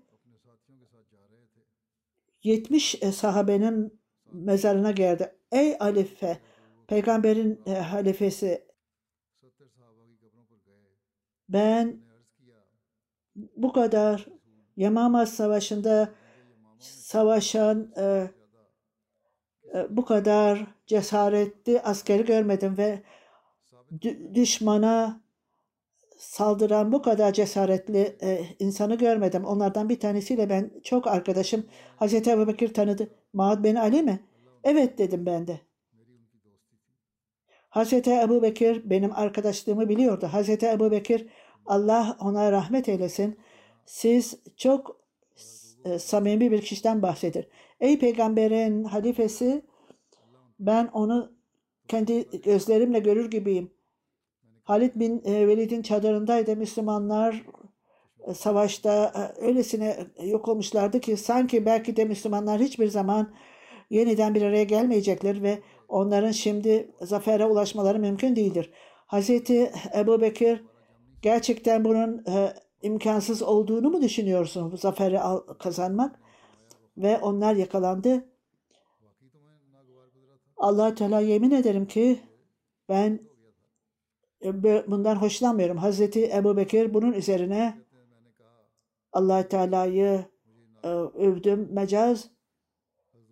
70 2.42 2.98
sahabenin 3.14 4.00
mezarına 4.32 4.90
geldi. 4.90 5.32
Ey 5.52 5.76
Alife, 5.80 6.38
peygamberin 6.86 7.60
e, 7.66 7.74
halifesi 7.74 8.64
ben 11.48 12.09
bu 13.56 13.72
kadar 13.72 14.26
Yamama 14.76 15.26
Savaşı'nda 15.26 16.08
savaşan 16.80 17.92
e, 17.96 18.30
e, 19.74 19.96
bu 19.96 20.04
kadar 20.04 20.66
cesaretli 20.86 21.80
askeri 21.80 22.24
görmedim 22.24 22.78
ve 22.78 23.02
düşmana 24.34 25.20
saldıran 26.18 26.92
bu 26.92 27.02
kadar 27.02 27.32
cesaretli 27.32 28.16
e, 28.22 28.44
insanı 28.58 28.94
görmedim. 28.94 29.44
Onlardan 29.44 29.88
bir 29.88 30.00
tanesiyle 30.00 30.50
ben 30.50 30.70
çok 30.84 31.06
arkadaşım. 31.06 31.66
Hazreti 31.96 32.30
Ebu 32.30 32.48
Bekir 32.48 32.74
tanıdı. 32.74 33.10
Maad 33.32 33.64
bin 33.64 33.74
Ali 33.74 34.02
mi? 34.02 34.20
Evet 34.64 34.98
dedim 34.98 35.26
ben 35.26 35.46
de. 35.46 35.60
Hazreti 37.68 38.10
Ebu 38.10 38.42
Bekir 38.42 38.90
benim 38.90 39.12
arkadaşlığımı 39.12 39.88
biliyordu. 39.88 40.28
Hazreti 40.32 40.66
Ebu 40.66 40.90
Bekir 40.90 41.26
Allah 41.70 42.16
ona 42.20 42.52
rahmet 42.52 42.88
eylesin. 42.88 43.38
Siz 43.86 44.38
çok 44.56 44.96
e, 45.84 45.98
samimi 45.98 46.50
bir 46.50 46.62
kişiden 46.62 47.02
bahsedir. 47.02 47.48
Ey 47.80 47.98
peygamberin 47.98 48.84
halifesi 48.84 49.62
ben 50.60 50.86
onu 50.92 51.32
kendi 51.88 52.40
gözlerimle 52.42 52.98
görür 52.98 53.30
gibiyim. 53.30 53.70
Halid 54.64 54.94
bin 54.94 55.22
e, 55.24 55.48
Velid'in 55.48 55.82
çadırındaydı. 55.82 56.56
Müslümanlar 56.56 57.44
e, 58.26 58.34
savaşta 58.34 59.12
e, 59.16 59.44
öylesine 59.46 59.96
yok 60.24 60.48
olmuşlardı 60.48 61.00
ki 61.00 61.16
sanki 61.16 61.66
belki 61.66 61.96
de 61.96 62.04
Müslümanlar 62.04 62.60
hiçbir 62.60 62.88
zaman 62.88 63.34
yeniden 63.90 64.34
bir 64.34 64.42
araya 64.42 64.64
gelmeyecekler 64.64 65.42
ve 65.42 65.58
onların 65.88 66.32
şimdi 66.32 66.90
zafere 67.00 67.44
ulaşmaları 67.44 67.98
mümkün 67.98 68.36
değildir. 68.36 68.70
Hazreti 69.06 69.72
Ebu 69.96 70.20
Bekir 70.20 70.69
gerçekten 71.22 71.84
bunun 71.84 72.24
imkansız 72.82 73.42
olduğunu 73.42 73.90
mu 73.90 74.02
düşünüyorsun 74.02 74.72
bu 74.72 74.76
zaferi 74.76 75.18
kazanmak? 75.58 76.20
Ve 76.96 77.18
onlar 77.18 77.54
yakalandı. 77.54 78.24
allah 80.56 80.94
Teala 80.94 81.20
yemin 81.20 81.50
ederim 81.50 81.86
ki 81.86 82.20
ben 82.88 83.20
bundan 84.86 85.16
hoşlanmıyorum. 85.16 85.76
Hazreti 85.76 86.30
Ebu 86.32 86.56
Bekir 86.56 86.94
bunun 86.94 87.12
üzerine 87.12 87.78
allah 89.12 89.48
Teala'yı 89.48 90.24
e, 90.84 90.88
övdüm. 90.88 91.68
Mecaz 91.72 92.30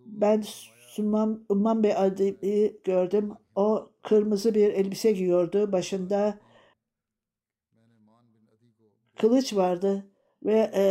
ben 0.06 0.44
Sümmam, 0.88 1.40
Umman 1.48 1.82
Bey 1.82 1.96
adını 1.96 2.72
gördüm. 2.84 3.32
O 3.54 3.90
kırmızı 4.02 4.54
bir 4.54 4.72
elbise 4.72 5.12
giyiyordu. 5.12 5.72
Başında 5.72 6.38
kılıç 9.18 9.54
vardı 9.54 10.06
ve 10.42 10.70
e, 10.74 10.82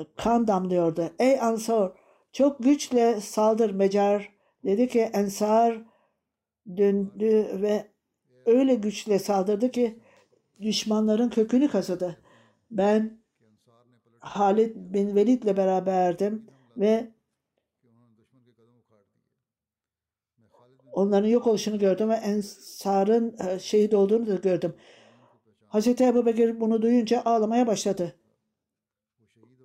e, 0.00 0.06
kan 0.16 0.46
damlıyordu. 0.46 1.10
Ey 1.18 1.40
Ansar 1.40 1.92
çok 2.32 2.62
güçle 2.62 3.20
saldır 3.20 3.70
Mecar. 3.70 4.34
Dedi 4.64 4.88
ki 4.88 5.00
Ensar 5.00 5.82
döndü 6.76 7.48
ve 7.62 7.86
öyle 8.46 8.74
güçle 8.74 9.18
saldırdı 9.18 9.70
ki 9.70 9.98
düşmanların 10.62 11.28
kökünü 11.28 11.68
kazıdı. 11.68 12.16
Ben 12.70 13.18
Halid 14.20 14.72
bin 14.76 15.16
Velid'le 15.16 15.56
beraberdim 15.56 16.46
ve 16.76 17.08
onların 20.92 21.28
yok 21.28 21.46
oluşunu 21.46 21.78
gördüm 21.78 22.08
ve 22.08 22.14
Ensar'ın 22.14 23.36
e, 23.48 23.58
şehit 23.58 23.94
olduğunu 23.94 24.26
da 24.26 24.34
gördüm. 24.34 24.74
Hazreti 25.74 26.04
Ebu 26.04 26.26
Bekir 26.26 26.60
bunu 26.60 26.82
duyunca 26.82 27.22
ağlamaya 27.24 27.66
başladı. 27.66 28.16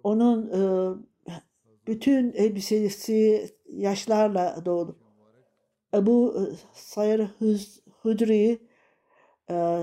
Onun 0.04 0.50
e, 0.50 0.62
bütün 1.88 2.34
elbisesi 2.34 3.50
yaşlarla 3.66 4.66
doldu. 4.66 5.00
Ebu 5.94 6.36
e, 6.38 6.42
Sayır 6.74 7.30
Hudri 8.02 8.60
e, 9.50 9.80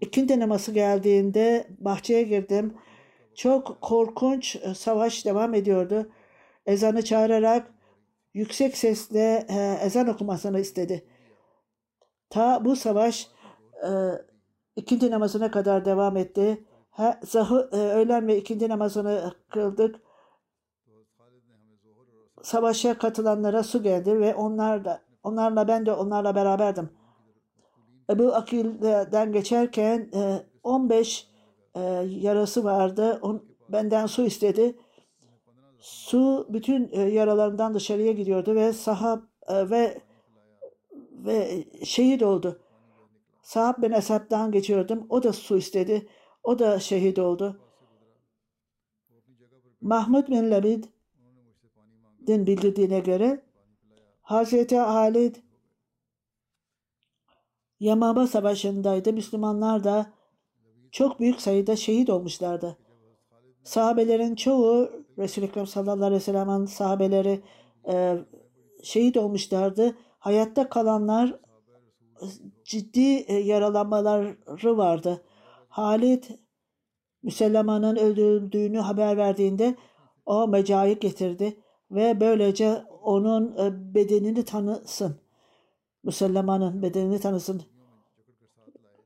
ikindi 0.00 0.40
namazı 0.40 0.72
geldiğinde 0.72 1.66
bahçeye 1.78 2.22
girdim. 2.22 2.74
Çok 3.34 3.80
korkunç 3.80 4.56
e, 4.56 4.74
savaş 4.74 5.24
devam 5.24 5.54
ediyordu. 5.54 6.12
Ezanı 6.66 7.04
çağırarak 7.04 7.74
yüksek 8.34 8.76
sesle 8.76 9.46
e, 9.48 9.78
ezan 9.86 10.08
okumasını 10.08 10.60
istedi. 10.60 11.06
Ta 12.30 12.64
bu 12.64 12.76
savaş 12.76 13.35
e, 13.84 15.10
namazına 15.10 15.50
kadar 15.50 15.84
devam 15.84 16.16
etti. 16.16 16.64
Zahı, 17.24 17.70
e, 17.72 17.76
öğlen 17.76 18.28
ve 18.28 18.36
ikindi 18.36 18.68
namazını 18.68 19.32
kıldık. 19.50 19.96
Savaşa 22.42 22.98
katılanlara 22.98 23.62
su 23.62 23.82
geldi 23.82 24.20
ve 24.20 24.34
onlar 24.34 24.84
da 24.84 25.00
onlarla 25.22 25.68
ben 25.68 25.86
de 25.86 25.92
onlarla 25.92 26.34
beraberdim. 26.34 26.90
Ebu 28.10 28.34
Akil'den 28.34 29.32
geçerken 29.32 30.10
15 30.62 31.28
e, 31.74 31.80
e, 31.80 31.82
yarası 32.08 32.64
vardı. 32.64 33.20
benden 33.68 34.06
su 34.06 34.26
istedi. 34.26 34.78
Su 35.78 36.46
bütün 36.50 36.88
e, 36.92 37.00
yaralarından 37.00 37.74
dışarıya 37.74 38.12
gidiyordu 38.12 38.54
ve 38.54 38.72
sahab 38.72 39.20
ve 39.50 40.00
ve 41.12 41.64
şehit 41.84 42.22
oldu. 42.22 42.60
Sahab 43.46 43.82
ben 43.82 43.90
Esad'dan 43.90 44.52
geçiyordum. 44.52 45.06
O 45.08 45.22
da 45.22 45.32
su 45.32 45.56
istedi. 45.56 46.08
O 46.42 46.58
da 46.58 46.80
şehit 46.80 47.18
oldu. 47.18 47.60
Mahmud 49.80 50.28
bin 50.28 50.50
Labid'in 50.50 50.86
bildirdiğine 52.46 53.00
göre 53.00 53.44
Hazreti 54.22 54.76
Halid 54.76 55.36
Yamama 57.80 58.26
Savaşı'ndaydı. 58.26 59.12
Müslümanlar 59.12 59.84
da 59.84 60.12
çok 60.90 61.20
büyük 61.20 61.40
sayıda 61.40 61.76
şehit 61.76 62.10
olmuşlardı. 62.10 62.78
Sahabelerin 63.64 64.34
çoğu 64.34 64.90
Resul-i 65.18 65.44
Ekrem 65.44 65.66
sallallahu 65.66 66.04
aleyhi 66.04 66.20
ve 66.20 66.24
sellem'in 66.24 66.66
sahabeleri 66.66 67.42
e, 67.88 68.18
şehit 68.82 69.16
olmuşlardı. 69.16 69.96
Hayatta 70.18 70.68
kalanlar 70.68 71.40
ciddi 72.66 73.16
e, 73.16 73.34
yaralanmaları 73.34 74.76
vardı. 74.76 75.22
Halit 75.68 76.30
Müselleman'ın 77.22 77.96
öldürüldüğünü 77.96 78.78
haber 78.78 79.16
verdiğinde 79.16 79.74
o 80.26 80.48
mecayı 80.48 80.98
getirdi 80.98 81.56
ve 81.90 82.20
böylece 82.20 82.82
onun 83.02 83.56
e, 83.56 83.94
bedenini 83.94 84.44
tanısın. 84.44 85.20
Müselleman'ın 86.04 86.82
bedenini 86.82 87.18
tanısın. 87.18 87.62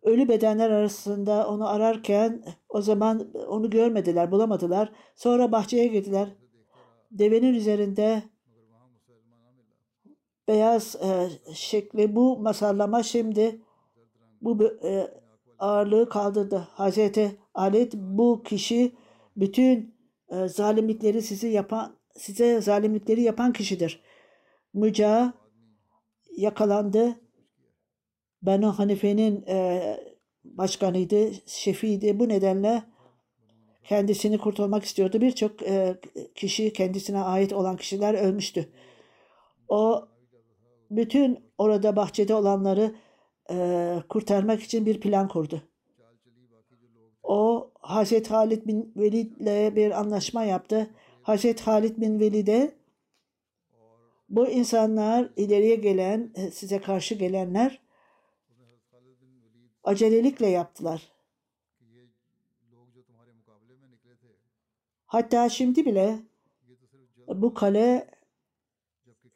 Ölü 0.02 0.28
bedenler 0.28 0.70
arasında 0.70 1.48
onu 1.48 1.68
ararken 1.68 2.44
o 2.68 2.82
zaman 2.82 3.32
onu 3.48 3.70
görmediler, 3.70 4.30
bulamadılar. 4.30 4.92
Sonra 5.16 5.52
bahçeye 5.52 5.86
girdiler. 5.86 6.28
Devenin 7.10 7.54
üzerinde 7.54 8.22
beyaz 10.50 10.96
e, 10.96 11.30
şekli 11.54 12.16
bu 12.16 12.38
masallama 12.38 13.02
şimdi 13.02 13.60
bu 14.40 14.64
e, 14.84 15.10
ağırlığı 15.58 16.08
kaldırdı. 16.08 16.56
Hazreti 16.56 17.38
Halit 17.54 17.94
bu 17.94 18.42
kişi 18.42 18.92
bütün 19.36 19.94
e, 20.28 20.48
zalimlikleri 20.48 21.22
sizi 21.22 21.48
yapan 21.48 21.96
size 22.16 22.60
zalimlikleri 22.60 23.22
yapan 23.22 23.52
kişidir. 23.52 24.02
Müca 24.74 25.32
yakalandı. 26.36 27.20
Banu 28.42 28.78
Hanife'nin 28.78 29.46
e, 29.46 29.96
başkanıydı, 30.44 31.30
şefiydi. 31.46 32.18
Bu 32.18 32.28
nedenle 32.28 32.82
kendisini 33.84 34.38
kurtulmak 34.38 34.84
istiyordu. 34.84 35.20
Birçok 35.20 35.62
e, 35.62 36.00
kişi 36.34 36.72
kendisine 36.72 37.18
ait 37.18 37.52
olan 37.52 37.76
kişiler 37.76 38.14
ölmüştü. 38.14 38.72
O 39.68 40.08
bütün 40.90 41.52
orada 41.58 41.96
bahçede 41.96 42.34
olanları 42.34 42.94
e, 43.50 43.96
kurtarmak 44.08 44.62
için 44.62 44.86
bir 44.86 45.00
plan 45.00 45.28
kurdu. 45.28 45.62
O 47.22 47.70
Hazreti 47.80 48.30
Halid 48.30 48.66
bin 48.66 48.92
Velid 48.96 49.36
ile 49.36 49.76
bir 49.76 50.00
anlaşma 50.00 50.44
yaptı. 50.44 50.90
Hazreti 51.22 51.64
Halid 51.64 51.96
bin 51.96 52.20
Velid'e 52.20 52.74
bu 54.28 54.48
insanlar 54.48 55.30
ileriye 55.36 55.76
gelen, 55.76 56.32
e, 56.34 56.50
size 56.50 56.80
karşı 56.80 57.14
gelenler 57.14 57.80
acelelikle 59.84 60.46
yaptılar. 60.46 61.12
Hatta 65.06 65.48
şimdi 65.48 65.86
bile 65.86 66.18
bu 67.28 67.54
kale 67.54 68.10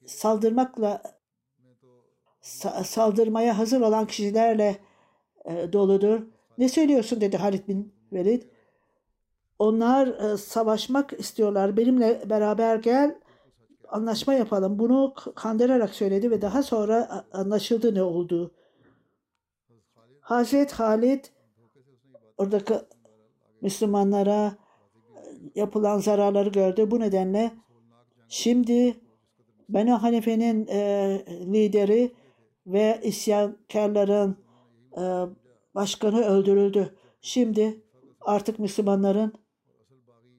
saldırmakla 0.06 1.02
saldırmaya 2.84 3.58
hazır 3.58 3.80
olan 3.80 4.06
kişilerle 4.06 4.76
e, 5.44 5.72
doludur. 5.72 6.20
Ne 6.58 6.68
söylüyorsun 6.68 7.20
dedi 7.20 7.36
Halid 7.36 7.68
bin 7.68 7.92
Velid. 8.12 8.42
Onlar 9.58 10.06
e, 10.06 10.36
savaşmak 10.36 11.12
istiyorlar. 11.12 11.76
Benimle 11.76 12.22
beraber 12.30 12.76
gel 12.76 13.18
anlaşma 13.88 14.34
yapalım. 14.34 14.78
Bunu 14.78 15.14
kandırarak 15.34 15.94
söyledi 15.94 16.30
ve 16.30 16.42
daha 16.42 16.62
sonra 16.62 17.24
anlaşıldı 17.32 17.94
ne 17.94 18.02
olduğu. 18.02 18.54
Hazret 20.20 20.72
Halid 20.72 21.24
oradaki 22.38 22.74
Müslümanlara 23.60 24.56
yapılan 25.54 25.98
zararları 25.98 26.48
gördü. 26.48 26.90
Bu 26.90 27.00
nedenle 27.00 27.50
şimdi 28.28 28.96
Benu 29.68 30.02
Hanife'nin 30.02 30.66
e, 30.66 30.78
lideri 31.28 32.12
ve 32.66 33.00
isyankarların 33.02 34.36
e, 34.96 35.02
başkanı 35.74 36.24
öldürüldü. 36.24 36.94
Şimdi 37.20 37.82
artık 38.20 38.58
Müslümanların 38.58 39.32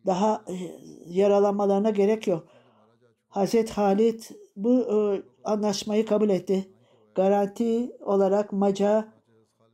daha 0.05 0.45
e, 0.47 0.55
yaralanmalarına 1.05 1.89
gerek 1.89 2.27
yok. 2.27 2.47
Hazret 3.27 3.71
Halid 3.71 4.23
bu 4.55 4.79
e, 4.79 4.95
anlaşmayı 5.43 6.05
kabul 6.05 6.29
etti. 6.29 6.69
Garanti 7.15 7.91
olarak 7.99 8.51
Maca 8.51 9.13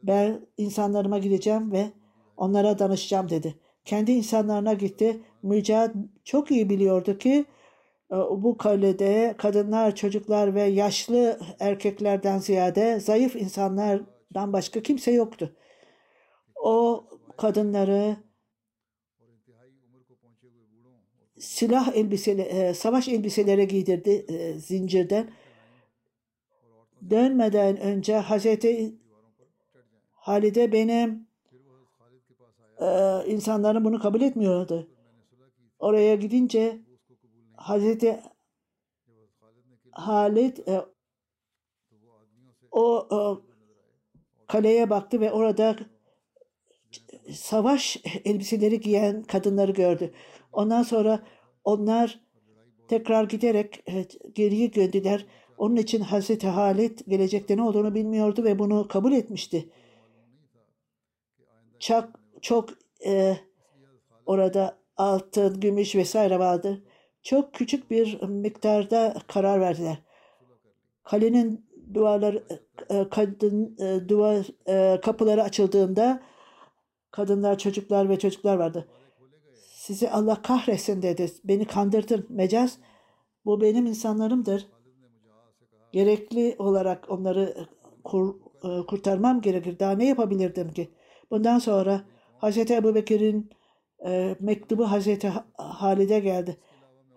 ben 0.04 0.48
insanlarıma 0.58 1.20
gideceğim 1.20 1.72
ve 1.72 1.92
onlara 2.38 2.80
danışacağım 2.80 3.30
dedi. 3.30 3.56
Kendi 3.86 4.12
insanlarına 4.12 4.74
gitti. 4.74 5.24
Mücahit 5.44 5.96
çok 6.24 6.52
iyi 6.52 6.70
biliyordu 6.70 7.18
ki 7.18 7.46
bu 8.12 8.58
kalede 8.58 9.36
kadınlar, 9.38 9.96
çocuklar 9.96 10.56
ve 10.56 10.64
yaşlı 10.64 11.40
erkeklerden 11.60 12.38
ziyade 12.38 13.00
zayıf 13.00 13.36
insanlardan 13.36 14.54
başka 14.54 14.82
kimse 14.82 15.12
yoktu. 15.12 15.56
O 16.56 17.06
kadınları 17.38 18.18
silah 21.40 21.96
elbiseli, 21.96 22.42
e, 22.42 22.74
savaş 22.74 23.08
elbiseleri 23.08 23.68
giydirdi 23.68 24.26
e, 24.28 24.54
zincirden. 24.54 25.30
Dönmeden 27.10 27.78
önce 27.78 28.16
Hazreti 28.16 28.96
Halide 30.12 30.72
benim 30.72 31.28
insanların 33.28 33.86
bunu 33.86 34.00
kabul 34.00 34.22
etmiyordu. 34.22 34.92
Oraya 35.80 36.16
gidince 36.16 36.80
Hazreti 37.62 38.20
Halid 39.92 40.58
e, 40.58 40.86
o 42.72 43.08
e, 43.12 43.18
kaleye 44.48 44.90
baktı 44.90 45.22
ve 45.22 45.32
orada 45.32 45.76
savaş 47.32 47.98
elbiseleri 48.26 48.80
giyen 48.80 49.24
kadınları 49.24 49.72
gördü. 49.72 50.14
Ondan 50.54 50.84
sonra 50.84 51.24
onlar 51.64 52.20
tekrar 52.88 53.24
giderek 53.24 53.84
e, 53.90 54.06
geriye 54.34 54.74
döndüler. 54.74 55.26
Onun 55.58 55.76
için 55.76 56.02
Hazreti 56.02 56.48
Halid 56.48 57.00
gelecekte 57.08 57.58
ne 57.58 57.64
olduğunu 57.64 57.96
bilmiyordu 57.96 58.44
ve 58.44 58.60
bunu 58.60 58.88
kabul 58.88 59.12
etmişti. 59.12 59.70
Çok 61.80 62.10
çok 62.42 62.70
e, 63.06 63.38
orada 64.26 64.78
altın, 64.98 65.60
gümüş 65.60 65.96
vesaire 65.96 66.40
vardı 66.40 66.84
çok 67.24 67.54
küçük 67.54 67.92
bir 67.92 68.24
miktarda 68.24 69.16
karar 69.28 69.62
verdiler. 69.62 70.02
Kalenin 71.04 71.66
duvarları 71.94 72.44
e, 72.90 73.10
kadın 73.10 73.78
e, 73.80 74.10
duvar 74.10 74.46
e, 74.68 75.02
kapıları 75.02 75.44
açıldığında 75.44 76.22
kadınlar, 77.12 77.58
çocuklar 77.58 78.10
ve 78.10 78.20
çocuklar 78.20 78.56
vardı. 78.56 78.88
Sizi 79.74 80.10
Allah 80.10 80.42
kahretsin 80.42 81.02
dedi. 81.02 81.32
Beni 81.44 81.66
kandırdın. 81.66 82.26
Mecaz 82.30 82.78
bu 83.46 83.62
benim 83.62 83.86
insanlarımdır. 83.86 84.68
Gerekli 85.92 86.56
olarak 86.60 87.10
onları 87.10 87.68
kur, 88.04 88.36
kurtarmam 88.88 89.42
gerekir. 89.42 89.80
Daha 89.80 89.92
ne 89.92 90.08
yapabilirdim 90.08 90.74
ki? 90.74 90.92
Bundan 91.32 91.60
sonra 91.60 92.02
Hz. 92.42 92.58
Ebu 92.58 92.96
Bekir'in 92.96 93.50
e, 94.06 94.36
mektubu 94.40 94.88
Hz. 94.88 95.08
Halid'e 95.58 96.20
geldi 96.20 96.58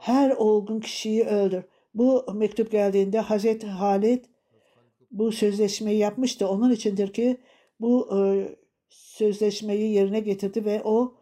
her 0.05 0.31
olgun 0.31 0.81
kişiyi 0.81 1.25
öldür. 1.25 1.65
Bu 1.95 2.25
mektup 2.35 2.71
geldiğinde 2.71 3.21
Hazreti 3.21 3.67
Halid 3.67 4.25
bu 5.11 5.33
sözleşmeyi 5.33 5.99
yapmıştı. 5.99 6.49
Onun 6.49 6.71
içindir 6.71 7.13
ki 7.13 7.37
bu 7.81 8.09
e, 8.19 8.49
sözleşmeyi 8.89 9.93
yerine 9.93 10.21
getirdi 10.21 10.65
ve 10.65 10.83
o 10.85 11.15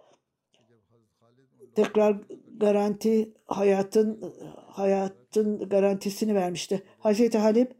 tekrar 1.74 2.16
garanti 2.56 3.32
hayatın 3.46 4.34
hayatın 4.56 5.68
garantisini 5.68 6.34
vermişti. 6.34 6.82
Hazreti 6.98 7.38
Halid 7.38 7.70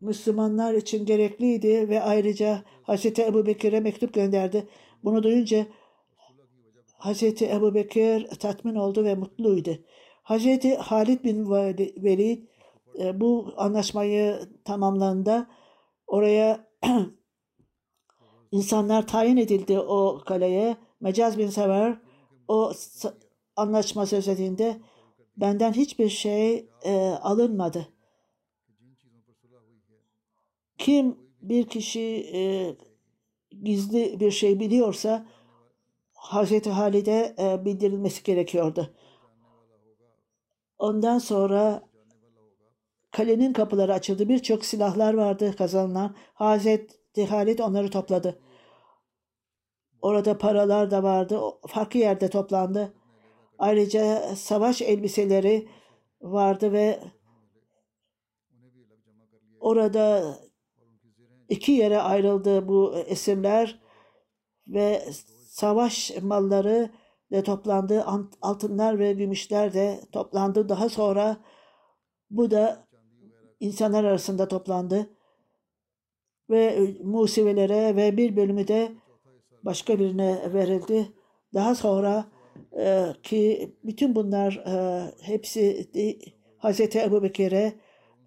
Müslümanlar 0.00 0.74
için 0.74 1.06
gerekliydi 1.06 1.88
ve 1.88 2.02
ayrıca 2.02 2.62
Hazreti 2.82 3.22
Ebu 3.22 3.46
Bekir'e 3.46 3.80
mektup 3.80 4.14
gönderdi. 4.14 4.68
Bunu 5.04 5.22
duyunca 5.22 5.66
Hazreti 6.92 7.50
Ebu 7.50 7.74
Bekir 7.74 8.26
tatmin 8.26 8.74
oldu 8.74 9.04
ve 9.04 9.14
mutluydu. 9.14 9.78
Hazreti 10.22 10.76
Halid 10.76 11.24
bin 11.24 11.50
Velid 11.50 12.42
e, 12.98 13.20
bu 13.20 13.54
anlaşmayı 13.56 14.40
tamamlandığında 14.64 15.46
oraya 16.06 16.66
insanlar 18.52 19.06
tayin 19.06 19.36
edildi 19.36 19.80
o 19.80 20.20
kaleye. 20.26 20.76
Mecaz 21.00 21.38
bin 21.38 21.48
Sever 21.48 21.98
o 22.48 22.72
anlaşma 23.56 24.06
sözlediğinde 24.06 24.80
benden 25.36 25.72
hiçbir 25.72 26.08
şey 26.08 26.68
e, 26.84 27.08
alınmadı. 27.22 27.88
Kim 30.78 31.18
bir 31.42 31.68
kişi 31.68 32.30
e, 32.34 32.40
gizli 33.62 34.20
bir 34.20 34.30
şey 34.30 34.60
biliyorsa 34.60 35.26
Hazreti 36.12 36.70
Halid'e 36.70 37.34
e, 37.38 37.64
bildirilmesi 37.64 38.22
gerekiyordu. 38.22 38.94
Ondan 40.80 41.18
sonra 41.18 41.82
kalenin 43.10 43.52
kapıları 43.52 43.94
açıldı. 43.94 44.28
Birçok 44.28 44.64
silahlar 44.64 45.14
vardı 45.14 45.56
kazanılan. 45.56 46.16
Hazreti 46.34 47.26
Halit 47.26 47.60
onları 47.60 47.90
topladı. 47.90 48.40
Orada 50.02 50.38
paralar 50.38 50.90
da 50.90 51.02
vardı. 51.02 51.40
Farklı 51.66 52.00
yerde 52.00 52.30
toplandı. 52.30 52.94
Ayrıca 53.58 54.22
savaş 54.36 54.82
elbiseleri 54.82 55.68
vardı 56.22 56.72
ve 56.72 57.00
orada 59.60 60.36
iki 61.48 61.72
yere 61.72 62.00
ayrıldı 62.00 62.68
bu 62.68 62.96
esirler 62.96 63.80
ve 64.68 65.04
savaş 65.48 66.12
malları 66.22 66.90
de 67.32 67.42
toplandı. 67.42 68.00
Ant- 68.00 68.34
Altınlar 68.42 68.98
ve 68.98 69.12
gümüşler 69.12 69.74
de 69.74 70.00
toplandı. 70.12 70.68
Daha 70.68 70.88
sonra 70.88 71.36
bu 72.30 72.50
da 72.50 72.86
insanlar 73.60 74.04
arasında 74.04 74.48
toplandı. 74.48 75.10
Ve 76.50 76.78
Musevilere 77.04 77.96
ve 77.96 78.16
bir 78.16 78.36
bölümü 78.36 78.68
de 78.68 78.92
başka 79.62 79.98
birine 79.98 80.52
verildi. 80.54 81.12
Daha 81.54 81.74
sonra 81.74 82.24
e, 82.78 83.06
ki 83.22 83.74
bütün 83.84 84.14
bunlar 84.14 84.62
e, 84.66 85.04
hepsi 85.22 85.90
de, 85.94 86.18
Hz. 86.58 86.96
Ebu 86.96 87.22
Bekir'e 87.22 87.72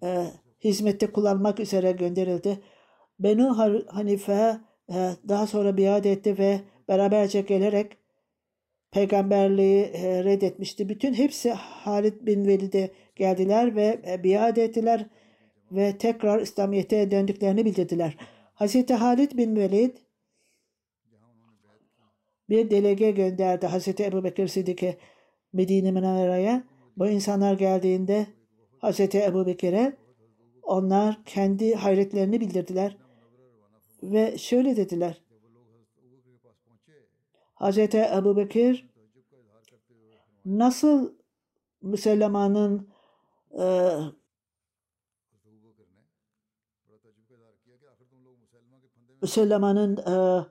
e, 0.02 0.26
hizmette 0.64 1.12
kullanmak 1.12 1.60
üzere 1.60 1.92
gönderildi. 1.92 2.60
Benu 3.18 3.58
Hanife 3.88 4.60
e, 4.90 5.10
daha 5.28 5.46
sonra 5.46 5.76
biat 5.76 6.06
etti 6.06 6.38
ve 6.38 6.60
beraberce 6.88 7.40
gelerek 7.40 8.03
peygamberliği 8.94 9.84
e, 9.84 10.24
reddetmişti. 10.24 10.88
Bütün 10.88 11.14
hepsi 11.14 11.52
Halid 11.52 12.26
bin 12.26 12.46
Velid'e 12.46 12.90
geldiler 13.16 13.76
ve 13.76 14.02
e, 14.08 14.24
biat 14.24 14.58
ettiler 14.58 15.06
ve 15.72 15.98
tekrar 15.98 16.40
İslamiyet'e 16.40 17.10
döndüklerini 17.10 17.64
bildirdiler. 17.64 18.16
Hazreti 18.54 18.94
Halid 18.94 19.32
bin 19.32 19.56
Velid 19.56 19.96
bir 22.48 22.70
delege 22.70 23.10
gönderdi 23.10 23.66
Hazreti 23.66 24.04
Ebu 24.04 24.24
Bekir 24.24 24.48
Siddiq'e 24.48 24.96
Medine 25.52 25.92
Münevvere'ye. 25.92 26.62
Bu 26.96 27.08
insanlar 27.08 27.54
geldiğinde 27.54 28.26
Hazreti 28.78 29.22
Ebu 29.22 29.46
Bekir'e 29.46 29.96
onlar 30.62 31.24
kendi 31.24 31.74
hayretlerini 31.74 32.40
bildirdiler 32.40 32.96
ve 34.02 34.38
şöyle 34.38 34.76
dediler. 34.76 35.23
Hazreti 37.64 37.98
Ebu 37.98 38.36
Bekir 38.36 38.88
nasıl 40.44 41.12
Müslümanın 41.82 42.88
e, 43.58 43.64
Müslümanın 49.22 49.96
e, 49.96 50.46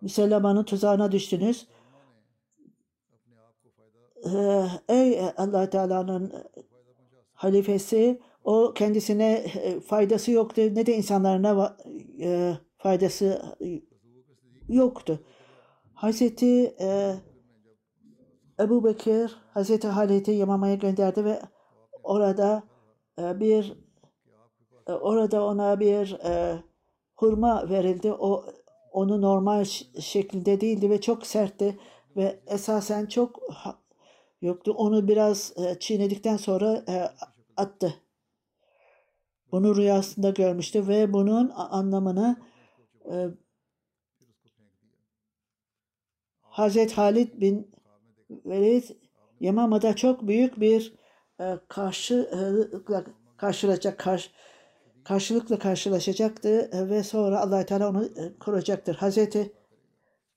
Müslümanın 0.00 0.64
tuzağına 0.64 1.12
düştünüz. 1.12 1.68
Ee, 4.24 4.66
Ey 4.88 5.20
allah 5.36 5.70
Teala'nın 5.70 6.32
halifesi 7.32 8.20
o 8.50 8.74
kendisine 8.74 9.32
e, 9.32 9.80
faydası 9.80 10.30
yoktu 10.30 10.60
ne 10.60 10.86
de 10.86 10.96
insanlarına 10.96 11.76
e, 12.20 12.52
faydası 12.78 13.42
yoktu. 14.68 15.20
Hazreti 15.94 16.76
e, 16.80 17.14
Ebu 18.60 18.84
Bekir 18.84 19.36
Hazreti 19.54 19.88
Halit'i 19.88 20.30
Yamama'ya 20.30 20.74
gönderdi 20.74 21.24
ve 21.24 21.40
orada 22.02 22.62
e, 23.18 23.40
bir 23.40 23.74
e, 24.86 24.92
orada 24.92 25.44
ona 25.44 25.80
bir 25.80 26.12
e, 26.24 26.62
hurma 27.16 27.70
verildi. 27.70 28.12
O 28.12 28.44
onu 28.92 29.22
normal 29.22 29.64
şeklinde 30.00 30.60
değildi 30.60 30.90
ve 30.90 31.00
çok 31.00 31.26
sertti 31.26 31.78
ve 32.16 32.40
esasen 32.46 33.06
çok 33.06 33.38
yoktu. 34.42 34.74
Onu 34.76 35.08
biraz 35.08 35.52
e, 35.56 35.78
çiğnedikten 35.78 36.36
sonra 36.36 36.84
e, 36.88 37.10
attı. 37.56 37.94
Bunu 39.52 39.76
rüyasında 39.76 40.30
görmüştü 40.30 40.88
ve 40.88 41.12
bunun 41.12 41.52
anlamını 41.54 42.36
e, 43.12 43.28
Hazret 46.40 46.92
Halid 46.92 47.40
bin 47.40 47.70
Velid 48.30 48.84
Yamama'da 49.40 49.96
çok 49.96 50.28
büyük 50.28 50.60
bir 50.60 50.94
e, 51.40 51.58
karşılıkla 51.68 53.04
karşılaşacak 53.36 53.98
karşı, 53.98 54.30
karşılıkla 55.04 55.58
karşılaşacaktı 55.58 56.70
ve 56.90 57.02
sonra 57.02 57.40
allah 57.40 57.66
Teala 57.66 57.88
onu 57.88 58.04
e, 58.04 58.38
koruyacaktır. 58.40 58.94
Hazreti 58.94 59.52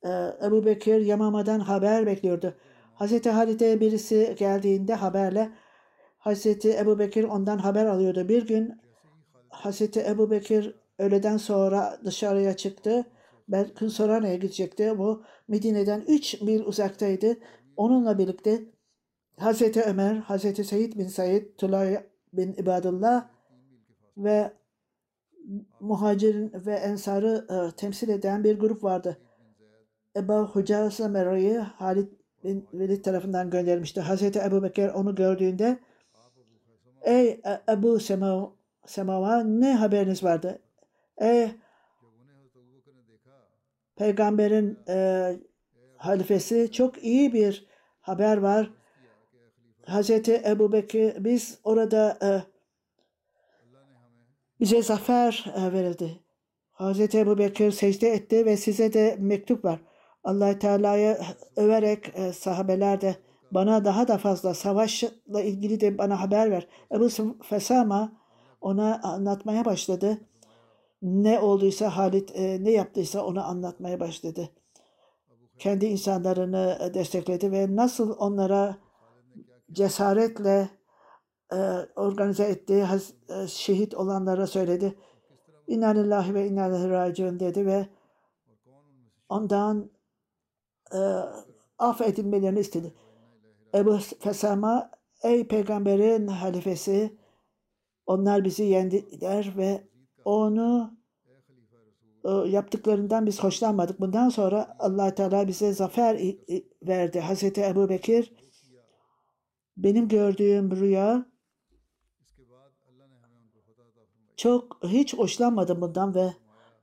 e, 0.04 0.10
Ebu 0.46 0.66
Bekir 0.66 1.02
Yamama'dan 1.02 1.60
haber 1.60 2.06
bekliyordu. 2.06 2.54
Hazreti 2.96 3.30
Halid'e 3.30 3.80
birisi 3.80 4.36
geldiğinde 4.40 4.94
haberle 4.94 5.52
Hazreti 6.18 6.78
Ebu 6.78 7.00
Bekir 7.00 7.24
ondan 7.24 7.58
haber 7.58 7.86
alıyordu. 7.86 8.30
Bir 8.30 8.48
gün 8.48 8.83
Hazreti 9.54 10.00
Ebu 10.00 10.32
Bekir 10.32 10.76
öğleden 11.00 11.38
sonra 11.38 12.00
dışarıya 12.06 12.58
çıktı. 12.58 13.06
Belki 13.48 13.90
sonra 13.90 14.20
nereye 14.20 14.36
gidecekti? 14.36 14.98
Bu 14.98 15.24
Medine'den 15.48 16.04
3 16.08 16.42
mil 16.42 16.66
uzaktaydı. 16.66 17.38
Onunla 17.78 18.18
birlikte 18.18 18.64
Hazreti 19.38 19.82
Ömer, 19.82 20.16
Hazreti 20.16 20.64
Seyyid 20.64 20.94
bin 20.98 21.08
Said, 21.08 21.44
Tulay 21.58 22.04
bin 22.34 22.54
İbadullah 22.54 23.30
ve 24.18 24.54
muhacirin 25.80 26.52
ve 26.66 26.74
ensarı 26.74 27.46
e, 27.50 27.76
temsil 27.76 28.10
eden 28.10 28.44
bir 28.44 28.60
grup 28.60 28.84
vardı. 28.84 29.18
Ebu 30.16 30.34
Hucaza 30.34 31.08
Mera'yı 31.08 31.60
Halid 31.60 32.08
bin 32.44 32.68
Velid 32.74 33.04
tarafından 33.04 33.50
göndermişti. 33.50 34.02
Hazreti 34.02 34.40
Ebu 34.40 34.64
Bekir 34.64 34.88
onu 34.90 35.16
gördüğünde 35.16 35.80
Ey 37.02 37.30
E- 37.30 37.62
Ebu 37.70 38.00
Sema, 38.00 38.54
Semava 38.86 39.44
ne 39.44 39.76
haberiniz 39.76 40.24
vardı? 40.24 40.62
Ey 41.18 41.52
peygamberin 43.96 44.80
e, 44.90 45.30
halifesi 45.98 46.72
çok 46.72 47.04
iyi 47.04 47.34
bir 47.34 47.68
haber 48.02 48.38
var. 48.38 48.72
Hazreti 49.86 50.42
Ebu 50.46 50.72
Bekir 50.72 51.24
biz 51.24 51.60
orada 51.64 52.18
e, 52.24 52.30
bize 54.60 54.82
zafer 54.82 55.54
e, 55.58 55.74
verildi. 55.74 56.20
Hazreti 56.72 57.20
Ebu 57.20 57.38
Bekir 57.38 57.72
secde 57.72 58.10
etti 58.10 58.46
ve 58.46 58.58
size 58.58 58.94
de 58.94 59.18
mektup 59.20 59.66
var. 59.66 59.80
allah 60.24 60.60
Teala'yı 60.60 61.18
överek 61.56 62.12
e, 62.16 62.34
sahabeler 62.34 63.02
de 63.02 63.16
bana 63.52 63.86
daha 63.86 64.08
da 64.08 64.18
fazla 64.18 64.54
savaşla 64.54 65.42
ilgili 65.42 65.80
de 65.80 65.98
bana 65.98 66.22
haber 66.22 66.52
ver. 66.52 66.68
Ebu 66.92 67.10
Fesama 67.44 68.23
ona 68.64 69.02
anlatmaya 69.04 69.66
başladı. 69.66 70.18
Ne 71.02 71.40
olduysa 71.40 71.98
Halit 71.98 72.36
e, 72.36 72.64
ne 72.64 72.72
yaptıysa 72.72 73.26
onu 73.26 73.46
anlatmaya 73.46 74.00
başladı. 74.00 74.50
Kendi 75.60 75.86
insanlarını 75.86 76.78
e, 76.82 76.94
destekledi 76.94 77.52
ve 77.52 77.76
nasıl 77.76 78.16
onlara 78.18 78.78
cesaretle 79.72 80.70
e, 81.54 81.58
organize 81.96 82.44
ettiği 82.44 82.86
e, 83.30 83.48
şehit 83.48 83.96
olanlara 83.96 84.48
söyledi. 84.48 84.96
İnna 85.68 85.88
lillahi 85.88 86.34
ve 86.34 86.48
inna 86.48 86.68
ileyhi 86.68 86.90
raciun 86.90 87.40
dedi 87.40 87.66
ve 87.66 87.88
ondan 89.30 89.92
e, 90.94 91.00
affedilmelerini 91.78 92.60
istedi. 92.60 92.94
Ebu 93.76 93.98
Fesama 94.20 94.92
ey 95.24 95.48
peygamberin 95.48 96.28
halifesi 96.28 97.23
onlar 98.06 98.44
bizi 98.44 98.64
yendiler 98.64 99.54
ve 99.58 99.88
onu 100.26 100.98
e, 102.26 102.30
yaptıklarından 102.30 103.26
biz 103.26 103.44
hoşlanmadık. 103.44 104.00
Bundan 104.00 104.30
sonra 104.30 104.76
allah 104.80 105.16
Teala 105.16 105.48
bize 105.48 105.74
zafer 105.74 106.36
verdi. 106.84 107.20
Hazreti 107.20 107.62
Ebu 107.62 107.90
Bekir 107.90 108.34
benim 109.78 110.08
gördüğüm 110.08 110.72
rüya 110.76 111.26
çok 114.38 114.80
hiç 114.84 115.14
hoşlanmadım 115.14 115.82
bundan 115.82 116.16
ve 116.16 116.34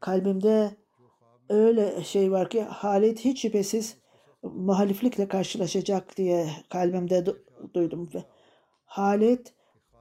kalbimde 0.00 0.76
öyle 1.48 2.04
şey 2.04 2.32
var 2.32 2.50
ki 2.50 2.62
Halit 2.62 3.20
hiç 3.20 3.42
şüphesiz 3.42 3.96
muhaliflikle 4.42 5.28
karşılaşacak 5.28 6.16
diye 6.16 6.50
kalbimde 6.68 7.18
du- 7.18 7.38
duydum 7.74 8.10
ve 8.14 8.24
Halit 8.84 9.54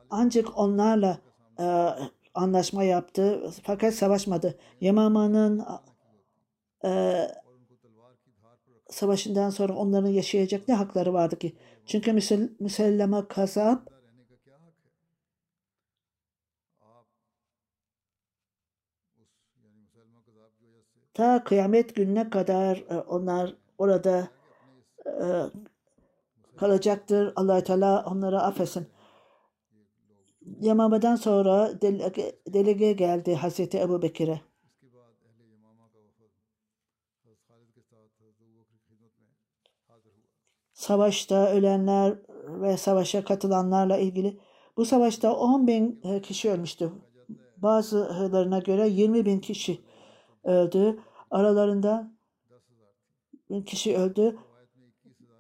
ancak 0.10 0.58
onlarla 0.58 1.18
e, 1.60 1.90
anlaşma 2.34 2.84
yaptı 2.84 3.52
fakat 3.64 3.94
savaşmadı. 3.94 4.58
Yamaman'ın 4.82 5.66
e, 6.86 7.22
savaşından 8.90 9.50
sonra 9.50 9.74
onların 9.74 10.10
yaşayacak 10.10 10.68
ne 10.68 10.74
hakları 10.74 11.14
vardı 11.14 11.40
ki? 11.40 11.56
Çünkü 11.86 12.14
müsel, 12.14 12.50
Müselleme 12.60 13.28
Kazap 13.28 14.00
ta 21.20 21.44
kıyamet 21.44 21.96
gününe 21.96 22.30
kadar 22.30 22.78
e, 22.90 22.98
onlar 22.98 23.56
orada 23.78 24.28
e, 25.06 25.26
kalacaktır. 26.58 27.34
allah 27.36 27.64
Teala 27.64 28.06
onları 28.06 28.40
affetsin. 28.42 28.88
Yamama'dan 30.62 31.16
sonra 31.16 31.82
delege, 31.82 32.40
delege 32.48 32.94
geldi 32.94 33.36
Hazreti 33.36 33.80
Ebu 33.80 34.02
Bekir'e. 34.02 34.42
Savaşta 40.74 41.52
ölenler 41.52 42.18
ve 42.48 42.78
savaşa 42.78 43.24
katılanlarla 43.24 43.98
ilgili 43.98 44.40
bu 44.78 44.86
savaşta 44.86 45.36
10 45.36 45.68
bin 45.68 46.02
e, 46.04 46.22
kişi 46.22 46.52
ölmüştü. 46.52 46.92
Bazılarına 47.58 48.60
göre 48.60 48.88
20 48.88 49.26
bin 49.26 49.40
kişi 49.40 49.82
öldü. 50.44 51.00
Aralarında 51.32 52.12
bin 53.50 53.62
kişi 53.62 53.98
öldü. 53.98 54.38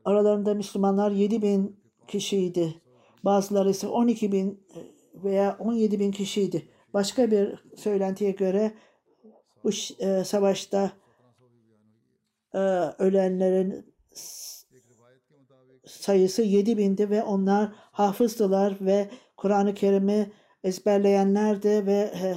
Aralarında 0.06 0.54
Müslümanlar 0.54 1.12
7 1.12 1.42
bin 1.42 1.80
kişiydi. 2.08 2.82
Bazıları 3.26 3.70
ise 3.70 3.88
12 3.88 4.32
bin 4.32 4.64
e, 4.76 4.99
veya 5.24 5.58
17 5.60 6.00
bin 6.00 6.12
kişiydi. 6.12 6.68
Başka 6.94 7.32
bir 7.32 7.64
söylentiye 7.76 8.32
göre 8.32 8.72
bu 9.64 9.70
e, 10.00 10.24
savaşta 10.24 10.92
e, 12.54 12.60
ölenlerin 12.98 13.94
sayısı 15.86 16.42
7 16.42 16.78
bindi 16.78 17.10
ve 17.10 17.24
onlar 17.24 17.72
hafızdılar 17.76 18.78
ve 18.82 19.10
Kur'an-ı 19.38 19.74
Kerim'i 19.74 20.32
ezberleyenlerdi 20.64 21.86
ve 21.86 22.12
e, 22.24 22.36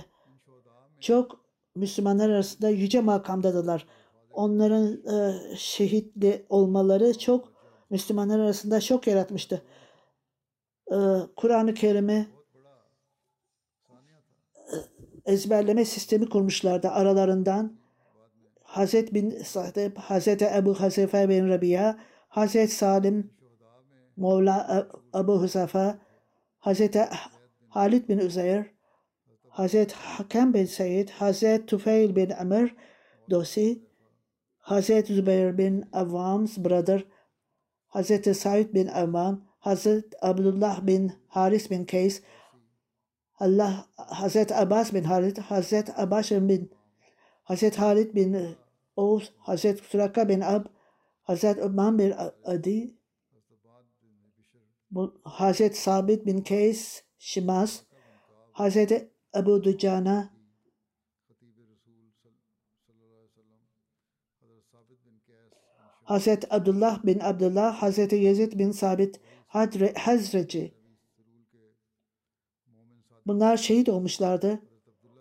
çok 1.01 1.41
Müslümanlar 1.75 2.31
arasında 2.31 2.69
yüce 2.69 3.01
makamdadılar. 3.01 3.87
Onların 4.31 5.07
e, 5.15 5.41
şehitli 5.57 6.47
olmaları 6.49 7.19
çok 7.19 7.53
Müslümanlar 7.91 8.39
arasında 8.39 8.81
şok 8.81 9.07
yaratmıştı. 9.07 9.63
E, 10.93 10.97
Kur'an-ı 11.37 11.75
Kerim'i 11.75 12.27
ezberleme 15.27 15.85
sistemi 15.85 16.29
kurmuşlardı 16.29 16.89
aralarından. 16.89 17.77
Hazret 18.63 19.15
bin 19.15 19.31
Sa'd, 19.31 19.97
Hazreti 19.97 20.45
Ebu 20.45 20.75
Hazife 20.75 21.29
bin 21.29 21.49
Rabia, 21.49 21.99
Hazret 22.29 22.73
Salim, 22.73 23.31
Mevla 24.17 24.87
E- 25.15 25.19
Ebu 25.19 25.43
Huzafa, 25.43 25.99
Hazreti 26.59 27.05
Halid 27.69 28.09
bin 28.09 28.19
Üzeyr, 28.19 28.65
Hazret 29.49 29.93
Hakem 29.93 30.55
bin 30.55 30.65
Seyyid, 30.65 31.09
Hazret 31.09 31.69
Tufeil 31.69 32.17
bin 32.17 32.31
Amr, 32.31 32.75
Dosi, 33.31 33.83
Hazret 34.59 35.07
Zübeyir 35.07 35.59
bin 35.59 35.85
Avvam's 35.93 36.59
brother, 36.59 37.05
Hazreti 37.87 38.35
Said 38.35 38.75
bin 38.75 38.87
Aman, 38.87 39.45
Hazret 39.59 40.05
Abdullah 40.23 40.87
bin 40.87 41.13
Haris 41.29 41.71
bin 41.71 41.85
Kays, 41.85 42.23
Allah 43.43 43.87
Hazret 43.97 44.53
Abbas 44.53 44.95
bin 44.95 45.05
Halid, 45.05 45.39
Hazret 45.39 45.99
Abbas 45.99 46.31
bin 46.31 46.71
Hazret 47.43 47.77
Halid 47.77 48.15
bin 48.15 48.57
Oğuz, 48.97 49.33
Hazret 49.39 49.81
Suraka 49.81 50.29
bin 50.29 50.41
Ab, 50.41 50.67
Hazret 51.23 51.59
Öbman 51.59 51.99
bin 51.99 52.15
Adi, 52.45 52.95
Hazret 55.25 55.77
Sabit 55.77 56.27
bin 56.27 56.41
Kays 56.45 57.03
Şimas, 57.19 57.83
Hazret 58.53 59.11
Ebu 59.35 59.65
Ducana, 59.65 60.31
Hazret 66.05 66.53
Abdullah 66.53 67.07
bin 67.07 67.19
Abdullah, 67.21 67.83
Hazret 67.83 68.13
Yezid 68.13 68.59
bin 68.59 68.73
Sabit 68.73 69.21
Hazreci, 69.97 70.75
Bunlar 73.27 73.57
şehit 73.57 73.89
olmuşlardı. 73.89 74.61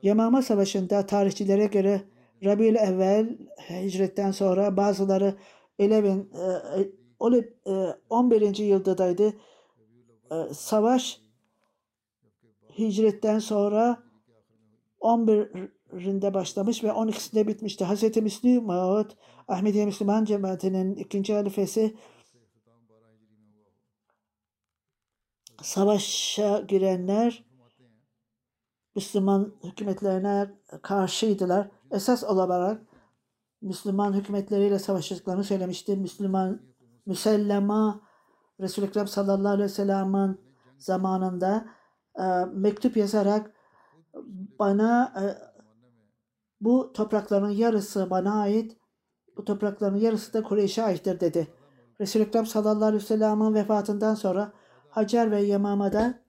Yamama 0.03 0.41
Savaşı'nda 0.41 1.05
tarihçilere 1.05 1.65
göre 1.65 2.01
Rabiül 2.43 2.75
Evvel 2.75 3.37
hicretten 3.69 4.31
sonra 4.31 4.77
bazıları 4.77 5.35
11, 7.19 7.43
e, 7.67 7.71
e, 7.71 7.95
11. 8.09 8.57
yıldadaydı. 8.63 9.33
E, 10.31 10.53
Savaş 10.53 11.21
hicretten 12.77 13.39
sonra 13.39 14.03
11'inde 15.01 16.33
başlamış 16.33 16.83
ve 16.83 16.87
12'sinde 16.87 17.47
bitmişti. 17.47 17.85
Hz. 17.85 18.17
Müslüm 18.17 18.63
Maud, 18.63 19.11
Ahmediye 19.47 19.85
Müslüman 19.85 20.25
Cemaati'nin 20.25 20.95
ikinci 20.95 21.33
halifesi 21.33 21.95
savaşa 25.61 26.59
girenler 26.59 27.50
Müslüman 28.95 29.53
hükümetlerine 29.63 30.49
karşıydılar. 30.81 31.71
Esas 31.91 32.23
olarak 32.23 32.81
Müslüman 33.61 34.13
hükümetleriyle 34.13 34.79
savaştıklarını 34.79 35.43
söylemişti. 35.43 35.97
Müslüman 35.97 36.61
Müsellema 37.05 38.01
Resul-i 38.59 38.85
Ekrem 38.85 39.07
sallallahu 39.07 39.53
aleyhi 39.53 39.63
ve 39.63 39.69
sellem'in 39.69 40.41
zamanında 40.77 41.65
e, 42.19 42.23
mektup 42.53 42.97
yazarak 42.97 43.53
bana 44.59 45.13
e, 45.21 45.23
bu 46.61 46.93
toprakların 46.93 47.49
yarısı 47.49 48.09
bana 48.09 48.41
ait 48.41 48.77
bu 49.37 49.45
toprakların 49.45 49.97
yarısı 49.97 50.33
da 50.33 50.43
Kureyş'e 50.43 50.83
aittir 50.83 51.19
dedi. 51.19 51.47
Resul-i 52.01 52.23
Ekrem 52.23 52.45
sallallahu 52.45 52.85
aleyhi 52.85 53.03
ve 53.03 53.07
sellem'in 53.07 53.53
vefatından 53.53 54.15
sonra 54.15 54.53
Hacer 54.89 55.31
ve 55.31 55.41
Yamama'da 55.41 56.20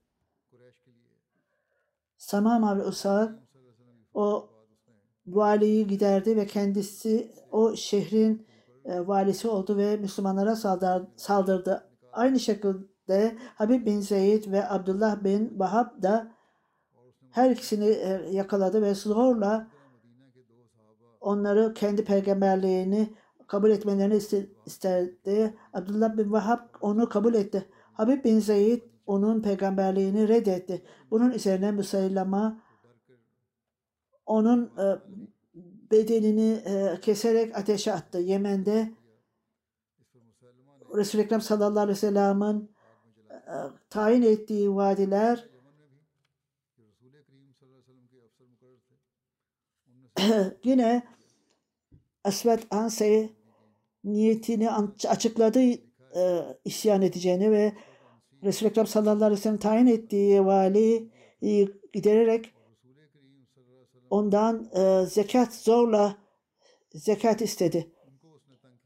Samama 2.33 2.79
ve 2.79 2.85
Usad 2.85 3.31
o 4.15 4.51
valiyi 5.27 5.87
giderdi 5.87 6.37
ve 6.37 6.47
kendisi 6.47 7.33
o 7.51 7.77
şehrin 7.77 8.47
e, 8.85 9.07
valisi 9.07 9.49
oldu 9.49 9.77
ve 9.77 9.97
Müslümanlara 9.97 10.57
saldır, 10.57 11.07
saldırdı. 11.17 11.89
Aynı 12.13 12.41
şekilde 12.41 13.37
Habib 13.55 13.87
bin 13.87 14.01
Zeyd 14.01 14.53
ve 14.53 14.69
Abdullah 14.69 15.25
bin 15.25 15.59
Vahab 15.59 16.03
da 16.03 16.33
her 17.31 17.51
ikisini 17.51 17.89
e, 17.89 18.29
yakaladı 18.31 18.83
ve 18.83 18.95
zorla 18.95 19.69
onları 21.21 21.75
kendi 21.75 22.05
peygamberliğini 22.05 23.15
kabul 23.47 23.71
etmelerini 23.71 24.15
iste- 24.15 24.49
isterdi. 24.67 25.55
Abdullah 25.73 26.17
bin 26.17 26.33
Vahab 26.33 26.61
onu 26.81 27.09
kabul 27.09 27.35
etti. 27.35 27.69
Habib 27.93 28.25
bin 28.25 28.39
Zeyd 28.39 28.92
onun 29.07 29.43
peygamberliğini 29.43 30.29
reddetti. 30.29 30.85
Bunun 31.11 31.31
üzerine 31.31 31.73
Müsaillama 31.73 32.63
onun 34.27 34.67
e, 34.67 34.85
bedenini 35.91 36.53
e, 36.53 37.01
keserek 37.01 37.59
ateşe 37.59 37.93
attı. 37.93 38.19
Yemen'de 38.19 38.93
Resul-i 40.97 41.23
Ekrem 41.23 41.41
sallallahu 41.41 41.81
aleyhi 41.81 41.97
ve 41.97 42.01
sellem'in 42.01 42.71
e, 43.31 43.57
tayin 43.91 44.23
ettiği 44.23 44.75
vadiler 44.75 45.49
yine 50.65 51.03
Esvet 52.25 52.67
Anse'yi 52.71 53.37
niyetini 54.05 54.71
açıkladı 55.09 55.61
e, 55.61 55.81
isyan 56.65 57.03
edeceğini 57.03 57.51
ve 57.51 57.73
Resul-i 58.45 58.69
Ekrem 58.69 58.87
sallallahu 58.87 59.25
aleyhi 59.25 59.39
ve 59.39 59.43
sellem 59.43 59.59
tayin 59.59 59.87
ettiği 59.87 60.47
vali 60.47 61.09
gidererek 61.93 62.55
ondan 64.11 64.69
e, 64.77 65.07
zekat 65.07 65.55
zorla 65.55 66.17
zekat 66.95 67.43
istedi. 67.43 67.93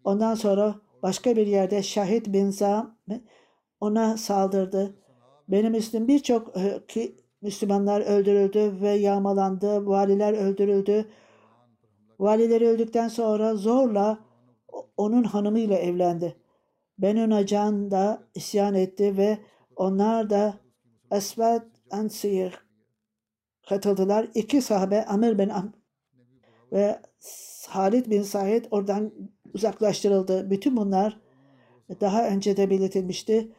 Ondan 0.04 0.34
sonra 0.34 0.74
başka 1.02 1.36
bir 1.36 1.46
yerde 1.46 1.82
Şahit 1.82 2.26
bin 2.26 2.50
Zam 2.50 2.98
ona 3.80 4.16
saldırdı. 4.16 4.96
Benim 5.48 5.74
üstüm 5.74 6.08
birçok 6.08 6.56
e, 6.56 6.86
ki 6.88 7.16
Müslümanlar 7.42 8.00
öldürüldü 8.00 8.80
ve 8.80 8.90
yağmalandı. 8.90 9.86
Valiler 9.86 10.32
öldürüldü. 10.32 11.08
Valileri 12.18 12.68
öldükten 12.68 13.08
sonra 13.08 13.54
zorla 13.54 14.18
onun 14.96 15.24
hanımıyla 15.24 15.76
evlendi. 15.76 16.36
Benü 16.98 17.30
Nacan 17.30 17.90
da 17.90 18.22
isyan 18.34 18.74
etti 18.74 19.16
ve 19.16 19.38
onlar 19.76 20.30
da 20.30 20.54
Esved 21.10 21.62
Ansir 21.90 22.66
katıldılar. 23.68 24.28
İki 24.34 24.62
sahabe 24.62 25.04
Amir 25.04 25.38
bin 25.38 25.48
Am 25.48 25.72
ve 26.72 27.00
Halid 27.68 28.10
bin 28.10 28.22
Said 28.22 28.64
oradan 28.70 29.12
uzaklaştırıldı. 29.54 30.50
Bütün 30.50 30.76
bunlar 30.76 31.20
daha 32.00 32.28
önce 32.28 32.56
de 32.56 32.70
belirtilmişti. 32.70 33.52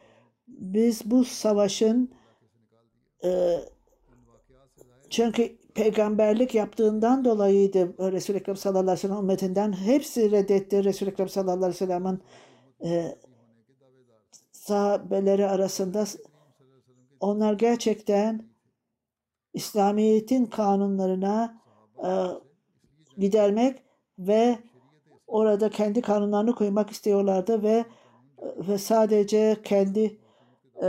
Biz 0.48 1.10
bu 1.10 1.24
savaşın 1.24 2.14
e, 3.24 3.58
çünkü 5.10 5.58
peygamberlik 5.74 6.54
yaptığından 6.54 7.24
dolayıydı 7.24 8.12
Resul-i 8.12 8.36
Ekrem 8.36 8.56
sallallahu 8.56 8.80
aleyhi 8.82 8.96
ve 8.96 9.00
sellem 9.00 9.18
ümmetinden 9.18 9.72
hepsi 9.72 10.30
reddetti 10.30 10.84
Resul-i 10.84 11.10
Ekrem 11.10 11.28
sallallahu 11.28 11.56
aleyhi 11.56 11.72
ve 11.72 11.78
sellem'in 11.78 12.20
e, 12.84 13.18
sahabeleri 14.68 15.46
arasında 15.46 16.04
onlar 17.20 17.52
gerçekten 17.52 18.42
İslamiyet'in 19.52 20.46
kanunlarına 20.46 21.60
e, 22.04 22.10
gidermek 23.18 23.82
ve 24.18 24.58
orada 25.26 25.70
kendi 25.70 26.00
kanunlarını 26.02 26.54
koymak 26.54 26.90
istiyorlardı 26.90 27.62
ve 27.62 27.84
ve 28.68 28.78
sadece 28.78 29.56
kendi 29.64 30.20
e, 30.82 30.88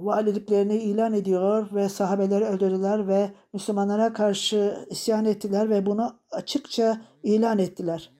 valiliklerini 0.00 0.76
ilan 0.76 1.12
ediyor 1.12 1.68
ve 1.74 1.88
sahabeleri 1.88 2.44
öldürdüler 2.44 3.08
ve 3.08 3.30
Müslümanlara 3.52 4.12
karşı 4.12 4.86
isyan 4.90 5.24
ettiler 5.24 5.70
ve 5.70 5.86
bunu 5.86 6.18
açıkça 6.30 7.00
ilan 7.22 7.58
ettiler. 7.58 8.10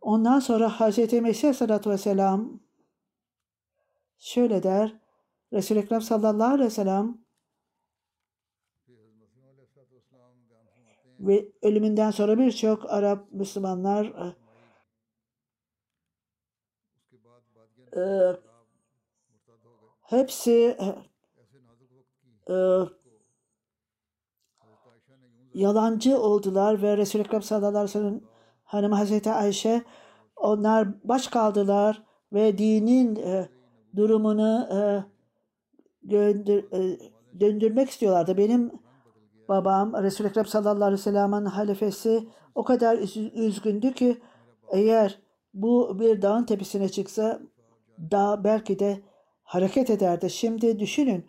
Ondan 0.00 0.40
sonra 0.40 0.70
Hz. 0.70 0.98
Mesih 0.98 1.20
Aleyhisselatü 1.20 1.90
Vesselam 1.90 2.60
şöyle 4.18 4.62
der. 4.62 5.00
Resul-i 5.52 5.78
Ekrem 5.78 6.00
sallallahu 6.00 6.52
aleyhi 6.52 6.66
ve 6.66 6.70
sellem 6.70 7.18
ve 11.20 11.52
ölümünden 11.62 12.10
sonra 12.10 12.38
birçok 12.38 12.90
Arap 12.90 13.32
Müslümanlar 13.32 14.06
e, 14.06 14.34
e 18.00 18.36
hepsi 20.02 20.76
e, 22.48 22.54
e, 22.54 22.86
yalancı 25.54 26.18
oldular 26.18 26.82
ve 26.82 26.96
Resul-i 26.96 27.22
Ekrem 27.22 27.42
sallallahu 27.42 27.68
aleyhi 27.68 27.84
ve 27.84 27.88
sellem 27.88 28.29
hanımı 28.70 28.94
Hazreti 28.94 29.30
Ayşe 29.30 29.82
onlar 30.36 30.88
baş 31.04 31.26
kaldılar 31.28 32.02
ve 32.32 32.58
dinin 32.58 33.16
e, 33.16 33.48
durumunu 33.96 34.68
e, 34.72 34.78
döndür- 36.10 36.68
e, 36.72 36.98
döndürmek 37.40 37.90
istiyorlardı. 37.90 38.36
Benim 38.36 38.72
babam 39.48 40.02
Resul-i 40.02 40.28
Ekrem 40.28 40.46
sallallahu 40.46 40.84
aleyhi 40.84 41.00
ve 41.00 41.02
sellem'in 41.02 41.44
halifesi 41.44 42.28
o 42.54 42.64
kadar 42.64 42.98
üz- 42.98 43.32
üzgündü 43.34 43.92
ki 43.92 44.18
eğer 44.72 45.18
bu 45.54 46.00
bir 46.00 46.22
dağın 46.22 46.44
tepesine 46.44 46.88
çıksa 46.88 47.40
dağ 47.98 48.44
belki 48.44 48.78
de 48.78 49.00
hareket 49.42 49.90
ederdi. 49.90 50.30
Şimdi 50.30 50.78
düşünün 50.78 51.26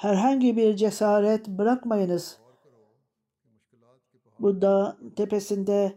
herhangi 0.00 0.56
bir 0.56 0.76
cesaret 0.76 1.48
bırakmayınız. 1.48 2.38
Bu 4.38 4.62
dağ 4.62 4.96
tepesinde 5.16 5.92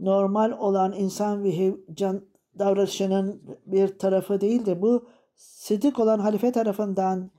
normal 0.00 0.52
olan 0.52 0.92
insan 0.92 1.44
ve 1.44 1.74
can 1.94 2.24
davranışının 2.58 3.42
bir 3.66 3.98
tarafı 3.98 4.40
değildir. 4.40 4.82
Bu 4.82 5.06
Sidik 5.34 5.98
olan 5.98 6.18
halife 6.18 6.52
tarafından 6.52 7.30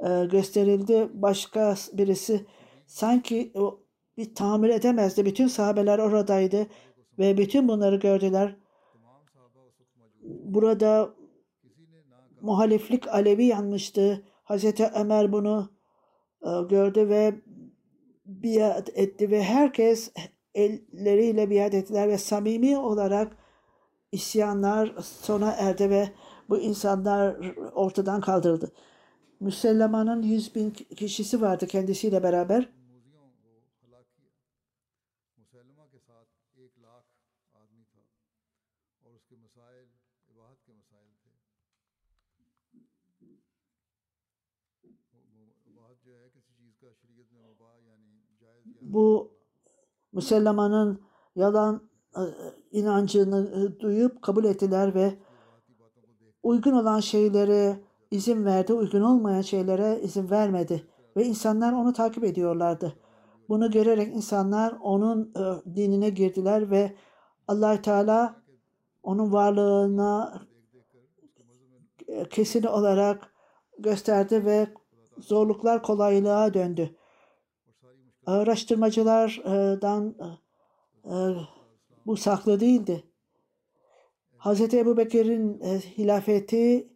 e, 0.00 0.24
gösterildi. 0.24 1.08
Başka 1.12 1.74
birisi 1.92 2.46
sanki 2.86 3.52
o, 3.54 3.80
bir 4.16 4.34
tahammül 4.34 4.70
edemezdi. 4.70 5.26
Bütün 5.26 5.46
sahabeler 5.46 5.98
oradaydı 5.98 6.66
ve 7.18 7.38
bütün 7.38 7.68
bunları 7.68 7.96
gördüler. 7.96 8.56
Burada 10.44 11.14
muhaliflik 12.40 13.08
alevi 13.08 13.44
yanmıştı. 13.44 14.24
Hazreti 14.48 14.90
Ömer 14.94 15.32
bunu 15.32 15.68
e, 16.42 16.48
gördü 16.70 17.08
ve 17.08 17.34
biat 18.26 18.88
etti 18.94 19.30
ve 19.30 19.42
herkes 19.42 20.12
elleriyle 20.54 21.50
biat 21.50 21.74
ettiler 21.74 22.08
ve 22.08 22.18
samimi 22.18 22.78
olarak 22.78 23.36
isyanlar 24.12 24.94
sona 25.02 25.50
erdi 25.50 25.90
ve 25.90 26.08
bu 26.48 26.58
insanlar 26.58 27.36
ortadan 27.74 28.20
kaldırıldı. 28.20 28.72
Müsellemanın 29.40 30.22
100 30.22 30.54
bin 30.54 30.70
kişisi 30.70 31.40
vardı 31.40 31.66
kendisiyle 31.66 32.22
beraber. 32.22 32.72
bu 48.92 49.32
Müsellema'nın 50.12 51.00
yalan 51.36 51.88
e, 52.16 52.22
inancını 52.70 53.50
e, 53.50 53.80
duyup 53.80 54.22
kabul 54.22 54.44
ettiler 54.44 54.94
ve 54.94 55.18
uygun 56.42 56.72
olan 56.72 57.00
şeylere 57.00 57.80
izin 58.10 58.44
verdi, 58.44 58.72
uygun 58.72 59.02
olmayan 59.02 59.40
şeylere 59.40 60.00
izin 60.02 60.30
vermedi 60.30 60.86
ve 61.16 61.24
insanlar 61.24 61.72
onu 61.72 61.92
takip 61.92 62.24
ediyorlardı. 62.24 62.94
Bunu 63.48 63.70
görerek 63.70 64.16
insanlar 64.16 64.74
onun 64.82 65.32
e, 65.36 65.74
dinine 65.76 66.10
girdiler 66.10 66.70
ve 66.70 66.96
allah 67.48 67.82
Teala 67.82 68.42
onun 69.02 69.32
varlığına 69.32 70.42
kesin 72.30 72.62
olarak 72.62 73.32
gösterdi 73.78 74.44
ve 74.44 74.68
zorluklar 75.18 75.82
kolaylığa 75.82 76.54
döndü. 76.54 76.96
Araştırmacılardan 78.28 80.14
e, 81.04 81.10
e, 81.10 81.16
bu 82.06 82.16
saklı 82.16 82.60
değildi. 82.60 83.04
Hz. 84.38 84.74
Ebu 84.74 84.96
Bekir'in 84.96 85.60
e, 85.60 85.78
hilafeti 85.78 86.88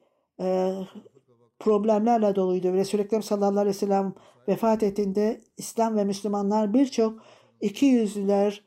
problemlerle 1.58 2.36
doluydu. 2.36 2.72
Resul-i 2.72 3.02
Ekrem 3.02 3.22
sallallahu 3.22 3.60
aleyhi 3.60 3.76
ve 3.76 3.78
sellem 3.78 4.14
vefat 4.48 4.82
ettiğinde 4.82 5.40
İslam 5.56 5.96
ve 5.96 6.04
Müslümanlar 6.04 6.74
birçok 6.74 7.18
iki 7.60 7.86
yüzlüler 7.86 8.64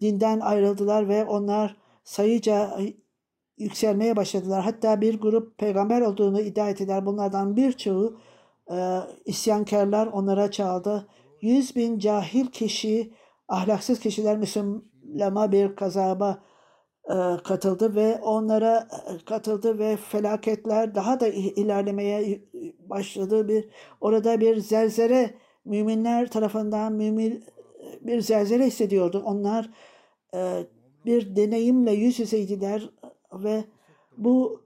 dinden 0.00 0.40
ayrıldılar 0.40 1.08
ve 1.08 1.24
onlar 1.24 1.76
sayıca 2.04 2.78
yükselmeye 3.58 4.16
başladılar. 4.16 4.62
Hatta 4.62 5.00
bir 5.00 5.20
grup 5.20 5.58
peygamber 5.58 6.00
olduğunu 6.00 6.40
iddia 6.40 6.70
ettiler. 6.70 7.06
Bunlardan 7.06 7.56
birçoğu 7.56 8.20
e, 8.70 9.00
isyankarlar 9.24 10.06
onlara 10.06 10.50
çaldı. 10.50 11.06
Yüz 11.40 11.76
bin 11.76 11.98
cahil 11.98 12.46
kişi, 12.46 13.12
ahlaksız 13.48 14.00
kişiler 14.00 14.38
Müslümana 14.38 15.52
bir 15.52 15.76
kazaba 15.76 16.42
e, 17.04 17.16
katıldı 17.44 17.94
ve 17.94 18.20
onlara 18.22 18.88
e, 19.08 19.24
katıldı 19.24 19.78
ve 19.78 19.96
felaketler 19.96 20.94
daha 20.94 21.20
da 21.20 21.28
ilerlemeye 21.28 22.40
başladı. 22.78 23.48
Bir 23.48 23.68
orada 24.00 24.40
bir 24.40 24.56
zelzele 24.56 25.34
müminler 25.64 26.30
tarafından 26.30 26.92
mümin 26.92 27.44
bir 28.00 28.20
zelzele 28.20 28.66
hissediyordu. 28.66 29.22
Onlar 29.24 29.70
e, 30.34 30.66
bir 31.06 31.36
deneyimle 31.36 31.92
yüz 31.92 32.18
yüzeydiler 32.18 32.90
ve 33.32 33.64
bu 34.16 34.62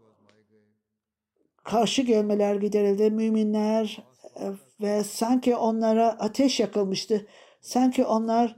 karşı 1.65 2.03
gelmeler 2.03 2.55
giderildi. 2.55 3.11
Müminler 3.11 4.05
e, 4.41 4.45
ve 4.85 5.05
sanki 5.05 5.57
onlara 5.57 6.09
ateş 6.09 6.61
yakılmıştı. 6.61 7.27
Sanki 7.61 8.05
onlar 8.05 8.57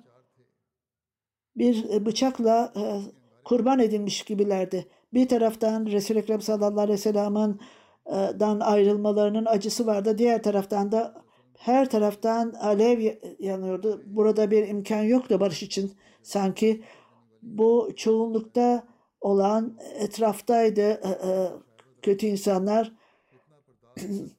bir 1.56 1.90
e, 1.90 2.06
bıçakla 2.06 2.72
e, 2.76 2.82
kurban 3.44 3.78
edilmiş 3.78 4.22
gibilerdi. 4.22 4.88
Bir 5.14 5.28
taraftan 5.28 5.86
Resul-i 5.86 6.18
Ekrem 6.18 6.40
sallallahu 6.40 6.80
aleyhi 6.80 6.98
ve 6.98 7.02
sellem'in 7.02 7.60
e, 8.06 8.40
dan 8.40 8.60
ayrılmalarının 8.60 9.44
acısı 9.44 9.86
vardı. 9.86 10.18
Diğer 10.18 10.42
taraftan 10.42 10.92
da 10.92 11.14
her 11.58 11.90
taraftan 11.90 12.52
alev 12.52 13.00
ya- 13.00 13.18
yanıyordu. 13.38 14.02
Burada 14.06 14.50
bir 14.50 14.68
imkan 14.68 15.02
yoktu 15.02 15.40
barış 15.40 15.62
için. 15.62 15.92
Sanki 16.22 16.82
bu 17.42 17.90
çoğunlukta 17.96 18.86
olan 19.20 19.78
etraftaydı 19.98 21.00
kötü 22.02 22.26
insanlar. 22.26 22.92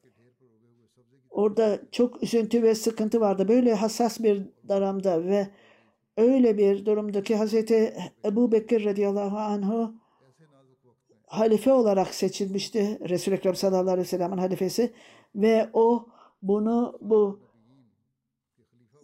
Orada 1.37 1.79
çok 1.91 2.23
üzüntü 2.23 2.63
ve 2.63 2.75
sıkıntı 2.75 3.21
vardı. 3.21 3.47
Böyle 3.47 3.73
hassas 3.73 4.19
bir 4.19 4.43
dönemde 4.69 5.25
ve 5.25 5.47
öyle 6.17 6.57
bir 6.57 6.85
durumdaki 6.85 7.35
Hazreti 7.35 7.97
Ebu 8.25 8.51
Bekir 8.51 8.85
radıyallahu 8.85 9.37
anhu 9.37 9.93
halife 11.27 11.73
olarak 11.73 12.15
seçilmişti. 12.15 12.99
Resul-i 13.09 13.35
Ekrem 13.35 13.55
sallallahu 13.55 13.91
aleyhi 13.91 13.99
ve 13.99 14.09
sellem'in 14.09 14.37
halifesi 14.37 14.93
ve 15.35 15.69
o 15.73 16.05
bunu 16.41 16.97
bu 17.01 17.39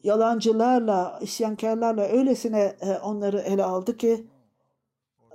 yalancılarla, 0.03 1.19
isyankarlarla 1.21 2.03
öylesine 2.03 2.75
e, 2.81 2.97
onları 2.97 3.39
ele 3.39 3.63
aldı 3.63 3.97
ki 3.97 4.27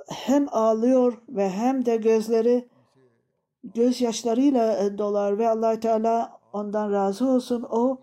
hem 0.08 0.46
ağlıyor 0.50 1.22
ve 1.28 1.50
hem 1.50 1.86
de 1.86 1.96
gözleri 1.96 2.68
gözyaşlarıyla 3.64 4.84
e, 4.84 4.98
dolar 4.98 5.38
ve 5.38 5.48
allah 5.48 5.80
Teala 5.80 6.37
ondan 6.58 6.92
razı 6.92 7.28
olsun. 7.28 7.66
O 7.70 8.00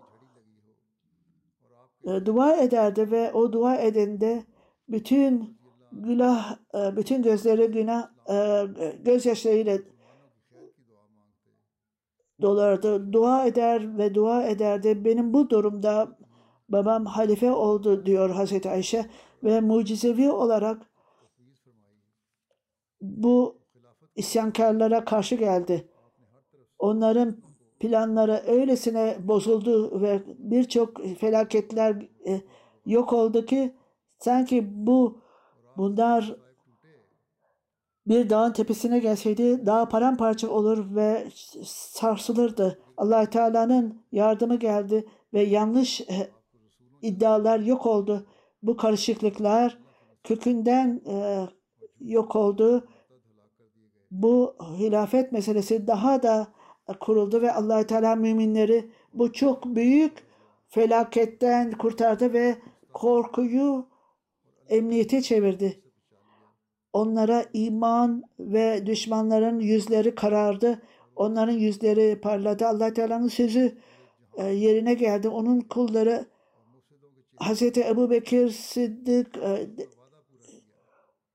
e, 2.04 2.26
dua 2.26 2.56
ederdi 2.56 3.10
ve 3.10 3.32
o 3.32 3.52
dua 3.52 3.76
edinde 3.76 4.44
bütün 4.88 5.58
günah, 5.92 6.58
e, 6.74 6.96
bütün 6.96 7.22
gözleri 7.22 7.66
günah, 7.66 8.10
e, 8.30 8.66
gözyaşlarıyla 9.04 9.78
dolardı. 12.42 13.12
Dua 13.12 13.46
eder 13.46 13.98
ve 13.98 14.14
dua 14.14 14.44
ederdi. 14.44 15.04
Benim 15.04 15.32
bu 15.32 15.50
durumda 15.50 16.18
babam 16.68 17.04
halife 17.04 17.52
oldu 17.52 18.06
diyor 18.06 18.30
Hazreti 18.30 18.70
Ayşe 18.70 19.06
ve 19.44 19.60
mucizevi 19.60 20.30
olarak 20.30 20.90
bu 23.00 23.58
isyankarlara 24.16 25.04
karşı 25.04 25.34
geldi. 25.34 25.88
Onların 26.78 27.45
planları 27.80 28.42
öylesine 28.46 29.16
bozuldu 29.20 30.02
ve 30.02 30.22
birçok 30.38 31.04
felaketler 31.18 32.08
e, 32.26 32.40
yok 32.86 33.12
oldu 33.12 33.46
ki 33.46 33.74
sanki 34.18 34.86
bu 34.86 35.20
bunlar 35.76 36.36
bir 38.06 38.30
dağın 38.30 38.52
tepesine 38.52 38.98
gelseydi 38.98 39.66
dağ 39.66 39.88
paramparça 39.88 40.50
olur 40.50 40.94
ve 40.94 41.28
sarsılırdı. 41.64 42.78
allah 42.96 43.30
Teala'nın 43.30 44.02
yardımı 44.12 44.56
geldi 44.56 45.06
ve 45.34 45.42
yanlış 45.42 46.00
e, 46.00 46.30
iddialar 47.02 47.60
yok 47.60 47.86
oldu. 47.86 48.26
Bu 48.62 48.76
karışıklıklar 48.76 49.78
kökünden 50.24 51.02
e, 51.06 51.46
yok 52.00 52.36
oldu. 52.36 52.88
Bu 54.10 54.56
hilafet 54.78 55.32
meselesi 55.32 55.86
daha 55.86 56.22
da 56.22 56.46
kuruldu 56.94 57.42
ve 57.42 57.52
allah 57.52 57.86
Teala 57.86 58.16
müminleri 58.16 58.90
bu 59.14 59.32
çok 59.32 59.64
büyük 59.66 60.12
felaketten 60.68 61.70
kurtardı 61.70 62.32
ve 62.32 62.56
korkuyu 62.92 63.86
emniyete 64.68 65.22
çevirdi. 65.22 65.82
Onlara 66.92 67.44
iman 67.52 68.22
ve 68.38 68.86
düşmanların 68.86 69.60
yüzleri 69.60 70.14
karardı. 70.14 70.82
Onların 71.16 71.52
yüzleri 71.52 72.20
parladı. 72.20 72.66
allah 72.66 72.92
Teala'nın 72.92 73.28
sözü 73.28 73.78
e, 74.36 74.46
yerine 74.46 74.94
geldi. 74.94 75.28
Onun 75.28 75.60
kulları 75.60 76.26
Hz. 77.40 77.62
Ebu 77.62 78.10
Bekir 78.10 78.48
Sıddık 78.50 79.36
e, 79.36 79.66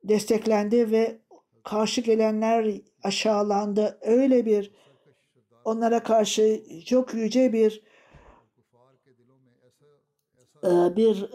desteklendi 0.03 0.91
ve 0.91 1.17
karşı 1.63 2.01
gelenler 2.01 2.81
aşağılandı. 3.03 3.97
Öyle 4.01 4.45
bir 4.45 4.71
onlara 5.65 6.03
karşı 6.03 6.63
çok 6.85 7.13
yüce 7.13 7.53
bir 7.53 7.83
e, 10.63 10.95
bir 10.95 11.29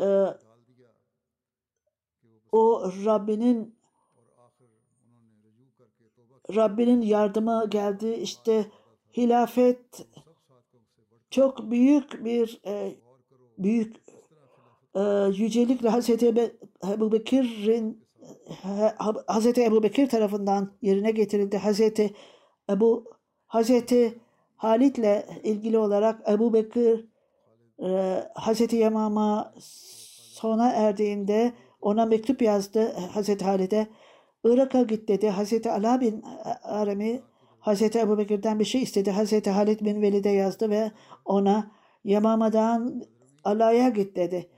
o 2.53 2.93
Rabbinin 3.05 3.77
Rabbinin 6.55 7.03
yardımı 7.03 7.66
geldi. 7.70 8.09
İşte 8.09 8.66
hilafet 9.16 10.07
çok 11.31 11.70
büyük 11.70 12.24
bir 12.24 12.61
e, 12.66 12.95
büyük 13.59 13.97
e, 14.95 15.01
yücelikle 15.37 15.89
Hazreti 15.89 16.53
Ebu 16.93 17.12
Bekir'in 17.12 18.07
Hazreti 19.27 19.64
Ebu 19.64 19.83
Bekir 19.83 20.09
tarafından 20.09 20.72
yerine 20.83 21.11
getirildi. 21.11 21.59
Hazreti 21.59 22.14
Ebu 22.70 23.16
Hazreti 23.57 24.19
Halit'le 24.57 25.27
ilgili 25.45 25.79
olarak 25.79 26.29
Ebu 26.29 26.53
Bekir 26.53 27.05
e, 27.83 27.89
Hazreti 28.35 28.77
Yamam'a 28.77 29.55
sona 30.33 30.71
erdiğinde 30.73 31.53
ona 31.81 32.07
mektup 32.07 32.43
yazdı 32.43 32.93
Hazreti 32.93 33.45
Halid'e. 33.45 33.87
Irak'a 34.45 34.83
git 34.83 35.09
dedi. 35.09 35.29
Hazreti 35.29 35.71
Ala 35.71 36.01
bin 36.01 36.25
Arami 36.63 37.23
Hazreti 37.61 37.99
Ebu 37.99 38.19
Bekir'den 38.19 38.59
bir 38.59 38.65
şey 38.65 38.83
istedi. 38.83 39.11
Hazreti 39.11 39.51
Halid 39.51 39.81
bin 39.81 40.03
Velid'e 40.03 40.31
yazdı 40.31 40.71
ve 40.71 40.93
ona 41.25 41.71
Yamama'dan 42.05 43.03
Ala'ya 43.45 43.89
git 43.89 44.17
dedi. 44.17 44.51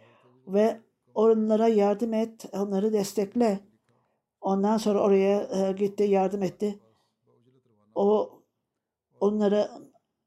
Ve 0.47 0.81
onlara 1.15 1.69
yardım 1.69 2.15
et, 2.15 2.45
onları 2.53 2.93
destekle. 2.93 3.61
Ondan 4.41 4.77
sonra 4.77 5.03
oraya 5.03 5.43
e, 5.43 5.73
gitti, 5.73 6.03
yardım 6.03 6.43
etti. 6.43 6.79
O 7.95 8.38
onlara 9.21 9.71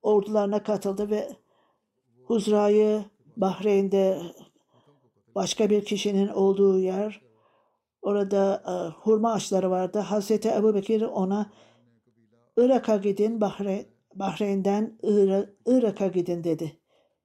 ordularına 0.01 0.63
katıldı 0.63 1.09
ve 1.09 1.29
Huzra'yı 2.23 3.05
Bahreyn'de 3.37 4.21
başka 5.35 5.69
bir 5.69 5.85
kişinin 5.85 6.27
olduğu 6.27 6.79
yer 6.79 7.21
orada 8.01 8.63
e, 8.67 8.73
hurma 8.99 9.33
ağaçları 9.33 9.71
vardı. 9.71 9.99
Hazreti 9.99 10.49
Ebu 10.49 10.75
Bekir 10.75 11.01
ona 11.01 11.51
Irak'a 12.57 12.97
gidin 12.97 13.41
Bahreyn, 13.41 13.85
Bahreyn'den 14.15 14.97
Irak'a 15.65 16.07
gidin 16.07 16.43
dedi. 16.43 16.77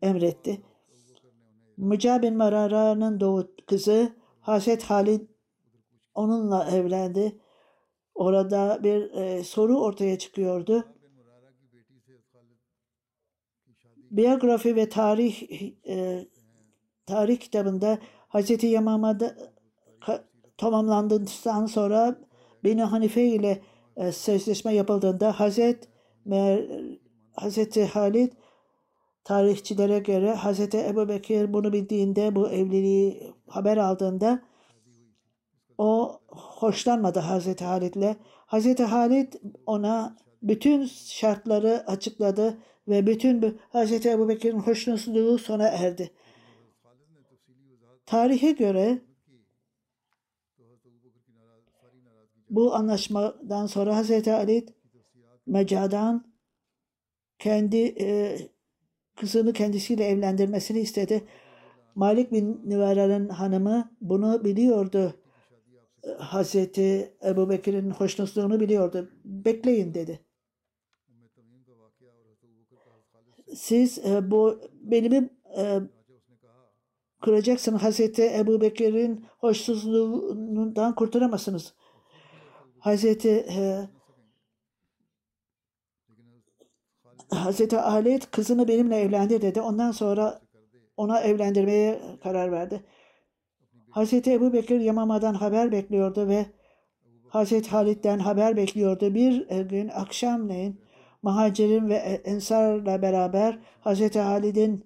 Emretti. 0.02 0.62
Müca 1.76 2.22
bin 2.22 2.36
Marara'nın 2.36 3.20
doğu 3.20 3.54
kızı 3.66 4.12
Hazret 4.40 4.82
Halid 4.82 5.20
onunla 6.14 6.70
evlendi. 6.70 7.40
Orada 8.14 8.80
bir 8.82 9.10
e, 9.10 9.44
soru 9.44 9.80
ortaya 9.80 10.18
çıkıyordu. 10.18 10.84
Biyografi 14.10 14.76
ve 14.76 14.88
tarih 14.88 15.42
e, 15.88 16.26
tarih 17.06 17.40
kitabında 17.40 17.98
Hz. 18.28 18.64
Yamama'da 18.64 19.36
tamamlandıktan 20.58 21.66
sonra 21.66 22.18
Beni 22.64 22.82
Hanife 22.82 23.24
ile 23.24 23.62
e, 23.96 24.12
sözleşme 24.12 24.74
yapıldığında 24.74 25.40
Hazret 25.40 25.88
Hazreti 27.32 27.84
Halid 27.84 28.32
tarihçilere 29.24 29.98
göre 29.98 30.34
Hazreti 30.34 30.78
Ebu 30.78 31.08
Bekir 31.08 31.52
bunu 31.52 31.72
bildiğinde 31.72 32.36
bu 32.36 32.48
evliliği 32.48 33.34
haber 33.46 33.76
aldığında 33.76 34.42
o 35.78 36.20
hoşlanmadı 36.28 37.18
Hazreti 37.18 37.64
Halid'le. 37.64 38.16
Hazreti 38.46 38.84
Halid 38.84 39.32
ona 39.66 40.16
bütün 40.42 40.84
şartları 40.86 41.84
açıkladı 41.86 42.58
ve 42.88 43.06
bütün 43.06 43.58
Hazreti 43.68 44.10
Ebu 44.10 44.28
Bekir'in 44.28 44.58
hoşnutsuzluğu 44.58 45.38
sona 45.38 45.68
erdi. 45.68 46.10
Tarihe 48.06 48.52
göre 48.52 48.98
bu 52.50 52.74
anlaşmadan 52.74 53.66
sonra 53.66 53.96
Hazreti 53.96 54.32
Ali 54.32 54.66
Meca'dan 55.46 56.32
kendi 57.38 57.94
e, 58.00 58.38
kızını 59.16 59.52
kendisiyle 59.52 60.04
evlendirmesini 60.04 60.80
istedi. 60.80 61.24
Malik 61.94 62.32
bin 62.32 62.60
Nivara'nın 62.64 63.28
hanımı 63.28 63.90
bunu 64.00 64.44
biliyordu. 64.44 65.14
Hazreti 66.18 67.16
Ebu 67.24 67.50
Bekir'in 67.50 67.90
hoşnutluğunu 67.90 68.60
biliyordu. 68.60 69.10
Bekleyin 69.24 69.94
dedi. 69.94 70.25
Siz 73.56 73.98
e, 73.98 74.30
bu 74.30 74.60
benim 74.82 75.30
e, 75.56 75.80
kıracaksınız. 77.20 77.82
Hazreti 77.82 78.36
Ebu 78.38 78.60
Bekir'in 78.60 79.24
hoşsuzluğundan 79.38 80.94
kurtaramazsınız. 80.94 81.74
Hazreti 82.78 83.30
e, 83.30 83.88
Hazreti 87.30 87.78
Alet 87.78 88.30
kızını 88.30 88.68
benimle 88.68 88.96
evlendir 88.96 89.42
dedi. 89.42 89.60
Ondan 89.60 89.90
sonra 89.90 90.40
ona 90.96 91.20
evlendirmeye 91.20 92.00
karar 92.22 92.52
verdi. 92.52 92.84
Hazreti 93.90 94.32
Ebu 94.32 94.52
Bekir 94.52 94.80
Yamama'dan 94.80 95.34
haber 95.34 95.72
bekliyordu 95.72 96.28
ve 96.28 96.46
Hazreti 97.28 97.70
Halit'ten 97.70 98.18
haber 98.18 98.56
bekliyordu. 98.56 99.14
Bir 99.14 99.48
gün 99.62 99.88
akşamleyin 99.88 100.85
Muhacirin 101.22 101.88
ve 101.88 101.94
Ensar'la 102.24 103.02
beraber 103.02 103.58
Hazreti 103.80 104.20
Halid'in 104.20 104.84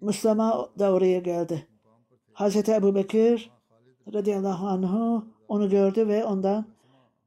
Müslüman 0.00 0.68
da 0.78 0.92
oraya 0.92 1.18
geldi. 1.18 1.66
Hazreti 2.32 2.72
Ebu 2.72 2.94
Bekir 2.94 3.50
radıyallahu 4.14 4.66
anhu 4.66 5.26
onu 5.48 5.70
gördü 5.70 6.08
ve 6.08 6.24
ondan 6.24 6.66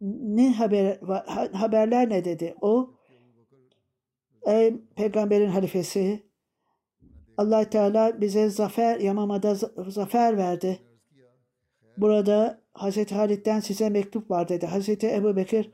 ne 0.02 0.54
haber 0.54 1.00
haberler 1.54 2.10
ne 2.10 2.26
dedi? 2.26 2.56
O 2.62 2.94
ey 4.46 4.78
peygamberin 4.96 5.50
halifesi 5.50 6.24
allah 7.38 7.70
Teala 7.70 8.22
bize 8.22 8.50
zafer 8.50 9.00
Yamama'da 9.00 9.52
za- 9.52 9.92
zafer 9.92 10.38
verdi. 10.38 10.80
Burada 11.98 12.62
Hazreti 12.78 13.16
Halit'ten 13.16 13.60
size 13.60 13.90
mektup 13.90 14.32
var 14.32 14.50
dedi. 14.50 14.66
Hazreti 14.66 15.08
Ebu 15.14 15.36
Bekir 15.36 15.72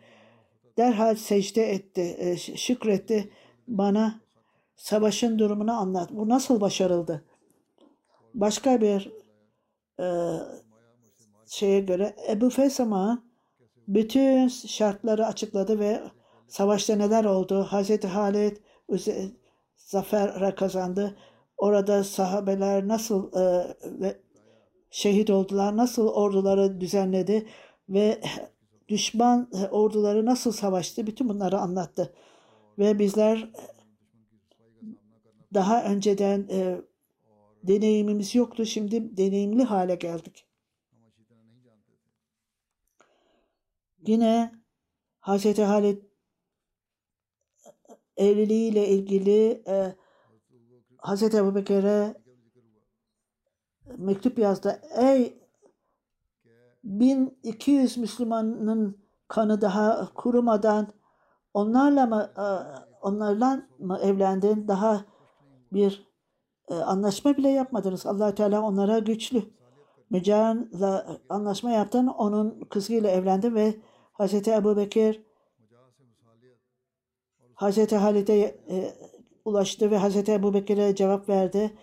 derhal 0.78 1.16
secde 1.16 1.72
etti, 1.72 2.16
e, 2.20 2.38
şükretti. 2.38 3.30
Bana 3.68 4.22
savaşın 4.76 5.39
durumunu 5.39 5.74
anlat. 5.74 6.10
Bu 6.12 6.30
nasıl 6.30 6.62
başarıldı? 6.62 7.26
Başka 8.34 8.82
bir 8.82 9.12
e, 9.99 10.08
şeye 11.47 11.80
göre 11.80 12.16
Ebu 12.30 12.49
Fesama 12.49 13.24
bütün 13.88 14.47
şartları 14.47 15.26
açıkladı 15.26 15.80
ve 15.80 16.01
savaşta 16.47 16.95
neler 16.95 17.26
oldu? 17.26 17.64
Hazreti 17.64 18.08
Halit 18.08 18.62
üze- 18.89 19.32
zafer 19.76 20.56
kazandı. 20.56 21.18
Orada 21.58 22.04
sahabeler 22.04 22.88
nasıl 22.88 23.34
e, 23.38 24.18
şehit 24.94 25.30
oldular, 25.30 25.78
nasıl 25.78 26.08
orduları 26.08 26.82
düzenledi 26.82 27.48
ve 27.89 28.22
düşman 28.89 29.50
e, 29.54 29.68
orduları 29.68 30.26
nasıl 30.26 30.52
savaştı? 30.52 31.08
Bütün 31.08 31.30
bunları 31.30 31.60
anlattı. 31.60 32.14
Ve 32.80 33.00
bizler 33.00 33.52
daha 35.54 35.84
önceden 35.84 36.48
e, 36.50 36.82
deneyimimiz 37.64 38.36
yoktu. 38.36 38.66
Şimdi 38.66 39.18
deneyimli 39.18 39.64
hale 39.64 39.96
geldik. 39.96 40.46
Yine 44.08 44.52
Hz. 45.22 45.60
Halid 45.60 46.04
evliliğiyle 48.18 48.88
ilgili 48.88 49.64
e, 49.68 49.96
Hz. 50.98 51.24
Ebu 51.24 51.56
Bekir'e 51.56 52.22
mektup 53.97 54.39
yazdı. 54.39 54.81
Ey 54.97 55.38
1200 56.84 57.97
Müslümanın 57.97 58.97
kanı 59.27 59.61
daha 59.61 60.13
kurumadan 60.13 60.88
onlarla 61.53 62.05
mı 62.05 62.31
e, 62.38 62.45
onlarla 63.01 63.67
mı 63.79 63.99
evlendin? 64.03 64.67
Daha 64.67 65.05
bir 65.73 66.07
e, 66.69 66.73
anlaşma 66.73 67.38
bile 67.38 67.49
yapmadınız. 67.49 68.05
allah 68.05 68.36
Teala 68.36 68.61
onlara 68.61 68.99
güçlü. 68.99 69.43
Mücahan'la 70.09 71.17
anlaşma 71.29 71.71
yaptın. 71.71 72.07
Onun 72.07 72.61
kızıyla 72.61 73.09
evlendi 73.09 73.55
ve 73.55 73.75
Hz. 74.13 74.47
Ebu 74.47 74.77
Bekir 74.77 75.23
Hz. 77.55 77.91
Halid'e 77.91 78.39
e, 78.69 78.93
ulaştı 79.45 79.91
ve 79.91 79.99
Hz. 79.99 80.29
Ebu 80.29 80.53
Bekir'e 80.53 80.95
cevap 80.95 81.29
verdi 81.29 81.73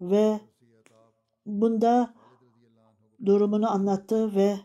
ve 0.00 0.40
bunda 1.48 2.14
durumunu 3.26 3.70
anlattı 3.70 4.34
ve 4.34 4.56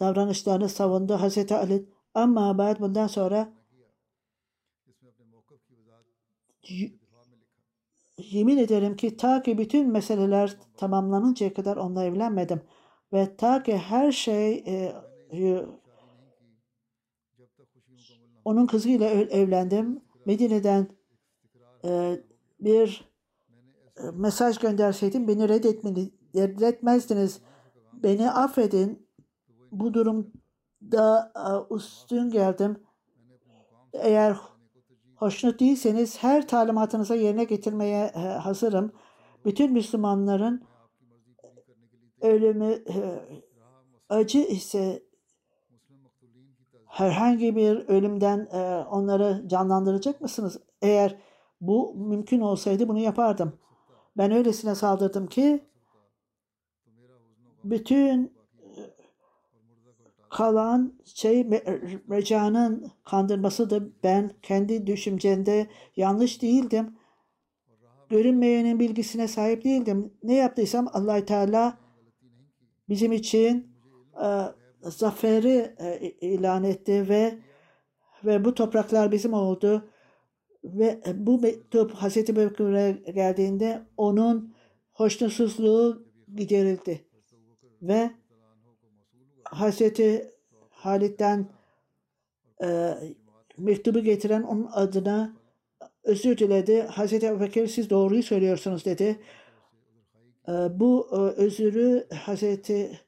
davranışlarını 0.00 0.68
savundu 0.68 1.18
Hz. 1.18 1.52
Ali. 1.52 1.88
Ama 2.14 2.58
ba'd 2.58 2.80
bundan 2.80 3.06
sonra 3.06 3.52
yemin 8.18 8.56
ederim 8.56 8.96
ki 8.96 9.16
ta 9.16 9.42
ki 9.42 9.58
bütün 9.58 9.90
meseleler 9.90 10.56
tamamlanıncaya 10.76 11.54
kadar 11.54 11.76
onunla 11.76 12.04
evlenmedim. 12.04 12.62
Ve 13.12 13.36
ta 13.36 13.62
ki 13.62 13.76
her 13.76 14.12
şey 14.12 14.64
e, 15.32 15.66
onun 18.44 18.66
kızıyla 18.66 19.08
evlendim. 19.10 20.00
Medine'den 20.26 20.88
e, 21.84 22.20
bir 22.60 23.12
e, 23.96 24.02
mesaj 24.10 24.58
gönderseydim 24.58 25.28
beni 25.28 25.48
reddetmeli, 25.48 26.10
reddetmezdiniz. 26.34 27.40
Beni 27.92 28.30
affedin. 28.30 29.08
Bu 29.72 29.94
durumda 29.94 31.32
e, 31.36 31.74
üstün 31.74 32.30
geldim. 32.30 32.82
Eğer 33.92 34.36
hoşnut 35.16 35.60
değilseniz 35.60 36.22
her 36.22 36.48
talimatınıza 36.48 37.14
yerine 37.14 37.44
getirmeye 37.44 38.04
e, 38.04 38.18
hazırım. 38.18 38.92
Bütün 39.44 39.72
Müslümanların 39.72 40.64
ölümü 42.20 42.72
e, 42.72 43.20
acı 44.08 44.38
ise 44.38 45.02
herhangi 46.86 47.56
bir 47.56 47.76
ölümden 47.88 48.46
onları 48.90 49.48
canlandıracak 49.48 50.20
mısınız? 50.20 50.60
Eğer 50.82 51.18
bu 51.60 51.94
mümkün 51.94 52.40
olsaydı 52.40 52.88
bunu 52.88 52.98
yapardım. 52.98 53.58
Ben 54.16 54.30
öylesine 54.30 54.74
saldırdım 54.74 55.26
ki 55.26 55.71
bütün 57.64 58.24
e, 58.24 58.30
kalan 60.30 60.94
şey 61.04 61.40
me- 61.40 62.00
Reca'nın 62.10 62.90
kandırması 63.04 63.70
da 63.70 63.80
ben 64.04 64.30
kendi 64.42 64.86
düşüncemde 64.86 65.66
yanlış 65.96 66.42
değildim. 66.42 66.96
Görünmeyenin 68.08 68.80
bilgisine 68.80 69.28
sahip 69.28 69.64
değildim. 69.64 70.12
Ne 70.22 70.34
yaptıysam 70.34 70.88
allah 70.92 71.24
Teala 71.24 71.78
bizim 72.88 73.12
için 73.12 73.76
e, 74.24 74.28
zaferi 74.82 75.74
e, 75.78 76.10
ilan 76.20 76.64
etti 76.64 77.08
ve 77.08 77.38
ve 78.24 78.44
bu 78.44 78.54
topraklar 78.54 79.12
bizim 79.12 79.32
oldu. 79.32 79.88
Ve 80.64 81.00
bu 81.14 81.40
mektup 81.40 81.92
Hazreti 81.92 82.36
Bekir'e 82.36 83.12
geldiğinde 83.12 83.82
onun 83.96 84.54
hoşnutsuzluğu 84.92 86.06
giderildi. 86.36 87.11
Ve 87.82 88.10
Hazreti 89.44 90.32
Halit'ten 90.70 91.48
e, 92.64 92.94
mektubu 93.58 94.02
getiren 94.02 94.42
onun 94.42 94.68
adına 94.72 95.36
özür 96.04 96.38
diledi. 96.38 96.82
Hazreti 96.82 97.26
Ebubekir 97.26 97.66
siz 97.66 97.90
doğruyu 97.90 98.22
söylüyorsunuz 98.22 98.84
dedi. 98.84 99.20
E, 100.48 100.52
bu 100.52 101.08
e, 101.12 101.16
özürü 101.16 102.06
Hazreti 102.14 103.00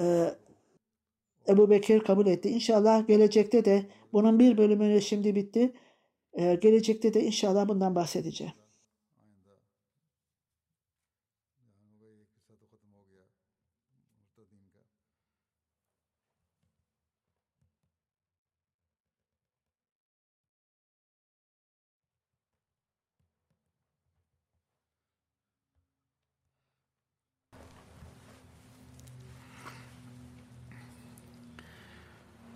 e, 0.00 0.34
Ebu 1.48 1.70
Bekir 1.70 2.00
kabul 2.00 2.26
etti. 2.26 2.48
İnşallah 2.48 3.06
gelecekte 3.06 3.64
de 3.64 3.86
bunun 4.12 4.38
bir 4.38 4.58
bölümünü 4.58 5.02
şimdi 5.02 5.34
bitti. 5.34 5.72
E, 6.32 6.54
gelecekte 6.54 7.14
de 7.14 7.22
inşallah 7.24 7.68
bundan 7.68 7.94
bahsedeceğim. 7.94 8.52